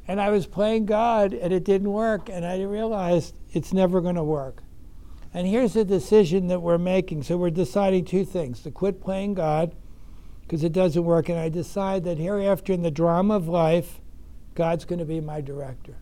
And 0.07 0.19
I 0.19 0.31
was 0.31 0.47
playing 0.47 0.87
God 0.87 1.33
and 1.33 1.53
it 1.53 1.63
didn't 1.63 1.91
work, 1.91 2.29
and 2.29 2.43
I 2.45 2.63
realized 2.63 3.35
it's 3.51 3.73
never 3.73 4.01
going 4.01 4.15
to 4.15 4.23
work. 4.23 4.63
And 5.33 5.45
here's 5.45 5.73
the 5.73 5.85
decision 5.85 6.47
that 6.47 6.61
we're 6.61 6.79
making. 6.79 7.23
So 7.23 7.37
we're 7.37 7.51
deciding 7.51 8.05
two 8.05 8.25
things 8.25 8.61
to 8.61 8.71
quit 8.71 9.01
playing 9.01 9.35
God 9.35 9.75
because 10.41 10.63
it 10.63 10.73
doesn't 10.73 11.03
work, 11.03 11.29
and 11.29 11.37
I 11.37 11.49
decide 11.49 12.05
that 12.05 12.17
hereafter 12.17 12.73
in 12.73 12.81
the 12.81 12.89
drama 12.89 13.35
of 13.35 13.47
life, 13.47 14.01
God's 14.55 14.85
going 14.85 14.97
to 14.97 15.05
be 15.05 15.21
my 15.21 15.41
director. 15.41 15.97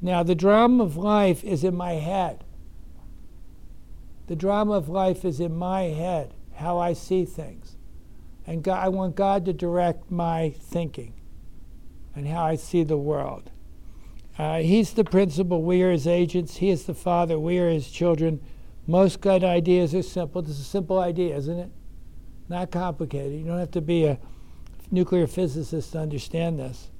Now, 0.00 0.22
the 0.22 0.34
drama 0.34 0.84
of 0.84 0.96
life 0.96 1.42
is 1.42 1.64
in 1.64 1.74
my 1.74 1.94
head. 1.94 2.44
The 4.28 4.36
drama 4.36 4.74
of 4.74 4.88
life 4.88 5.24
is 5.24 5.40
in 5.40 5.56
my 5.56 5.82
head, 5.82 6.34
how 6.54 6.78
I 6.78 6.92
see 6.92 7.24
things. 7.24 7.76
And 8.46 8.62
God, 8.62 8.84
I 8.84 8.88
want 8.88 9.16
God 9.16 9.44
to 9.46 9.52
direct 9.52 10.10
my 10.10 10.50
thinking 10.50 11.14
and 12.14 12.26
how 12.26 12.44
I 12.44 12.56
see 12.56 12.84
the 12.84 12.96
world. 12.96 13.50
Uh, 14.38 14.58
he's 14.58 14.92
the 14.92 15.04
principal. 15.04 15.62
We 15.62 15.82
are 15.82 15.90
his 15.90 16.06
agents. 16.06 16.56
He 16.58 16.70
is 16.70 16.84
the 16.84 16.94
father. 16.94 17.38
We 17.38 17.58
are 17.58 17.68
his 17.68 17.90
children. 17.90 18.40
Most 18.86 19.20
good 19.20 19.42
ideas 19.42 19.94
are 19.94 20.02
simple. 20.02 20.42
This 20.42 20.52
is 20.52 20.60
a 20.60 20.64
simple 20.64 20.98
idea, 20.98 21.36
isn't 21.36 21.58
it? 21.58 21.70
Not 22.48 22.70
complicated. 22.70 23.38
You 23.38 23.46
don't 23.46 23.58
have 23.58 23.72
to 23.72 23.80
be 23.80 24.04
a 24.04 24.18
nuclear 24.90 25.26
physicist 25.26 25.92
to 25.92 25.98
understand 25.98 26.58
this. 26.58 26.90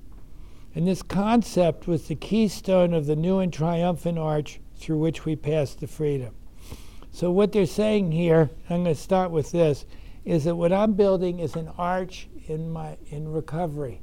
And 0.75 0.87
this 0.87 1.03
concept 1.03 1.87
was 1.87 2.07
the 2.07 2.15
keystone 2.15 2.95
of 2.95 3.07
the 3.07 3.17
new 3.17 3.39
and 3.39 3.53
triumphant 3.53 4.19
arch 4.19 4.61
through 4.77 4.99
which 4.99 5.25
we 5.25 5.35
pass 5.35 5.75
to 5.77 5.87
freedom. 5.87 6.35
So, 7.11 7.31
what 7.31 7.53
they're 7.53 7.67
saying 7.67 8.13
here, 8.13 8.51
I'm 8.71 8.85
going 8.85 8.95
to 8.95 9.01
start 9.01 9.31
with 9.31 9.51
this, 9.51 9.87
is 10.25 10.45
that 10.45 10.55
what 10.55 10.73
I'm 10.73 10.93
building 10.93 11.41
is 11.41 11.57
an 11.57 11.69
arch 11.79 12.29
in, 12.47 12.71
my, 12.71 12.97
in 13.09 13.33
recovery 13.33 14.03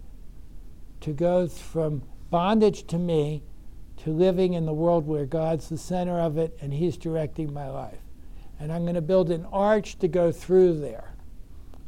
to 1.01 1.13
go 1.13 1.47
from 1.47 2.01
bondage 2.29 2.87
to 2.87 2.97
me 2.97 3.43
to 3.97 4.11
living 4.11 4.53
in 4.53 4.65
the 4.65 4.73
world 4.73 5.07
where 5.07 5.25
God's 5.25 5.69
the 5.69 5.77
center 5.77 6.19
of 6.19 6.37
it 6.37 6.57
and 6.61 6.73
He's 6.73 6.97
directing 6.97 7.53
my 7.53 7.69
life. 7.69 7.99
And 8.59 8.71
I'm 8.71 8.83
going 8.83 8.95
to 8.95 9.01
build 9.01 9.31
an 9.31 9.45
arch 9.51 9.99
to 9.99 10.07
go 10.07 10.31
through 10.31 10.79
there. 10.79 11.15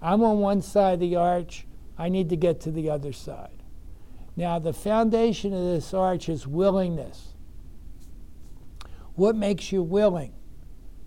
I'm 0.02 0.24
on 0.24 0.40
one 0.40 0.62
side 0.62 0.96
of 0.96 1.00
the 1.00 1.16
arch, 1.16 1.66
I 1.98 2.10
need 2.10 2.30
to 2.30 2.36
get 2.36 2.62
to 2.62 2.72
the 2.72 2.90
other 2.90 3.12
side. 3.12 3.57
Now, 4.38 4.60
the 4.60 4.72
foundation 4.72 5.52
of 5.52 5.64
this 5.64 5.96
arch 5.96 6.30
is 6.30 6.46
willingness. 6.46 7.34
What 9.16 9.36
makes 9.36 9.72
you 9.72 9.82
willing? 9.82 10.32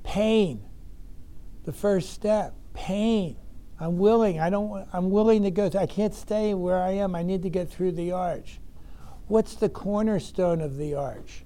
Pain. 0.02 0.64
The 1.64 1.72
first 1.72 2.10
step, 2.10 2.54
pain. 2.74 3.36
I'm 3.78 3.98
willing. 3.98 4.40
I 4.40 4.50
don't. 4.50 4.86
I'm 4.92 5.10
willing 5.10 5.44
to 5.44 5.50
go. 5.52 5.68
Th- 5.68 5.80
I 5.80 5.86
can't 5.86 6.12
stay 6.12 6.54
where 6.54 6.82
I 6.82 6.90
am. 6.90 7.14
I 7.14 7.22
need 7.22 7.42
to 7.44 7.50
get 7.50 7.70
through 7.70 7.92
the 7.92 8.10
arch. 8.10 8.58
What's 9.28 9.54
the 9.54 9.68
cornerstone 9.68 10.60
of 10.60 10.76
the 10.76 10.96
arch? 10.96 11.44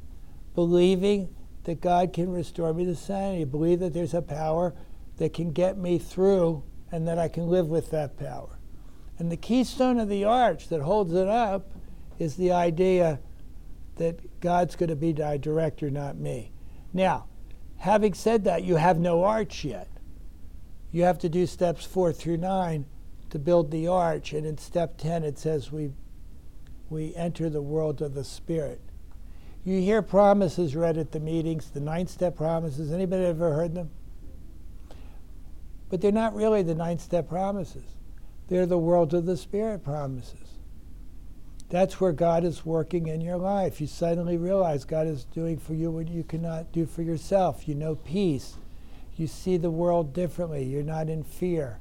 Believing 0.54 1.34
that 1.64 1.82
God 1.82 2.14
can 2.14 2.32
restore 2.32 2.72
me 2.72 2.86
to 2.86 2.96
sanity. 2.96 3.44
Believe 3.44 3.80
that 3.80 3.92
there's 3.92 4.14
a 4.14 4.22
power 4.22 4.74
that 5.18 5.34
can 5.34 5.52
get 5.52 5.76
me 5.76 5.98
through, 5.98 6.62
and 6.90 7.06
that 7.06 7.18
I 7.18 7.28
can 7.28 7.46
live 7.46 7.68
with 7.68 7.90
that 7.90 8.16
power. 8.16 8.53
And 9.18 9.30
the 9.30 9.36
keystone 9.36 9.98
of 9.98 10.08
the 10.08 10.24
arch 10.24 10.68
that 10.68 10.82
holds 10.82 11.12
it 11.12 11.28
up 11.28 11.70
is 12.18 12.36
the 12.36 12.52
idea 12.52 13.20
that 13.96 14.40
God's 14.40 14.76
going 14.76 14.88
to 14.88 14.96
be 14.96 15.12
my 15.12 15.36
director, 15.36 15.90
not 15.90 16.16
me. 16.16 16.52
Now, 16.92 17.26
having 17.78 18.14
said 18.14 18.44
that, 18.44 18.64
you 18.64 18.76
have 18.76 18.98
no 18.98 19.24
arch 19.24 19.64
yet. 19.64 19.88
You 20.90 21.04
have 21.04 21.18
to 21.20 21.28
do 21.28 21.46
steps 21.46 21.84
four 21.84 22.12
through 22.12 22.38
nine 22.38 22.86
to 23.30 23.38
build 23.38 23.70
the 23.70 23.88
arch. 23.88 24.32
And 24.32 24.46
in 24.46 24.58
step 24.58 24.96
10, 24.96 25.24
it 25.24 25.38
says 25.38 25.72
we, 25.72 25.92
we 26.88 27.14
enter 27.14 27.50
the 27.50 27.62
world 27.62 28.00
of 28.00 28.14
the 28.14 28.24
Spirit. 28.24 28.80
You 29.64 29.80
hear 29.80 30.02
promises 30.02 30.76
read 30.76 30.98
at 30.98 31.12
the 31.12 31.20
meetings, 31.20 31.70
the 31.70 31.80
nine 31.80 32.06
step 32.06 32.36
promises. 32.36 32.92
Anybody 32.92 33.24
ever 33.24 33.54
heard 33.54 33.74
them? 33.74 33.90
But 35.88 36.00
they're 36.00 36.12
not 36.12 36.34
really 36.34 36.62
the 36.62 36.74
nine 36.74 36.98
step 36.98 37.28
promises, 37.28 37.84
they're 38.48 38.66
the 38.66 38.78
world 38.78 39.14
of 39.14 39.26
the 39.26 39.36
Spirit 39.36 39.84
promises. 39.84 40.58
That's 41.70 42.00
where 42.00 42.12
God 42.12 42.44
is 42.44 42.64
working 42.64 43.08
in 43.08 43.20
your 43.20 43.38
life. 43.38 43.80
You 43.80 43.86
suddenly 43.86 44.36
realize 44.36 44.84
God 44.84 45.06
is 45.06 45.24
doing 45.24 45.58
for 45.58 45.74
you 45.74 45.90
what 45.90 46.08
you 46.08 46.22
cannot 46.22 46.72
do 46.72 46.86
for 46.86 47.02
yourself. 47.02 47.66
You 47.66 47.74
know 47.74 47.96
peace. 47.96 48.56
You 49.16 49.26
see 49.26 49.56
the 49.56 49.70
world 49.70 50.12
differently. 50.12 50.64
You're 50.64 50.82
not 50.82 51.08
in 51.08 51.24
fear. 51.24 51.78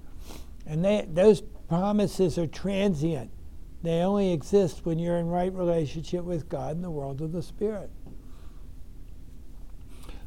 And 0.65 0.83
they, 0.85 1.05
those 1.07 1.41
promises 1.67 2.37
are 2.37 2.47
transient. 2.47 3.29
They 3.81 4.01
only 4.01 4.31
exist 4.31 4.85
when 4.85 4.97
you're 4.97 5.17
in 5.17 5.27
right 5.27 5.53
relationship 5.53 6.23
with 6.23 6.47
God 6.47 6.75
in 6.75 6.81
the 6.81 6.91
world 6.91 7.21
of 7.21 7.33
the 7.33 7.43
Spirit. 7.43 7.89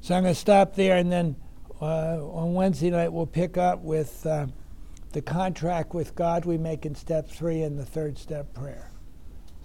So 0.02 0.14
I'm 0.14 0.22
going 0.22 0.34
to 0.34 0.40
stop 0.40 0.76
there, 0.76 0.98
and 0.98 1.10
then 1.10 1.36
uh, 1.80 2.18
on 2.22 2.54
Wednesday 2.54 2.90
night 2.90 3.12
we'll 3.12 3.26
pick 3.26 3.56
up 3.56 3.80
with 3.80 4.24
uh, 4.26 4.46
the 5.16 5.22
contract 5.22 5.94
with 5.94 6.14
God 6.14 6.44
we 6.44 6.58
make 6.58 6.84
in 6.84 6.94
step 6.94 7.26
three 7.26 7.62
and 7.62 7.78
the 7.78 7.86
third 7.86 8.18
step 8.18 8.52
prayer. 8.52 8.90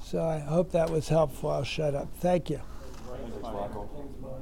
So 0.01 0.23
I 0.23 0.39
hope 0.39 0.71
that 0.71 0.89
was 0.89 1.09
helpful. 1.09 1.49
I'll 1.49 1.65
shut 1.65 1.93
up. 1.93 2.07
Thank 2.19 2.49
you. 2.49 2.61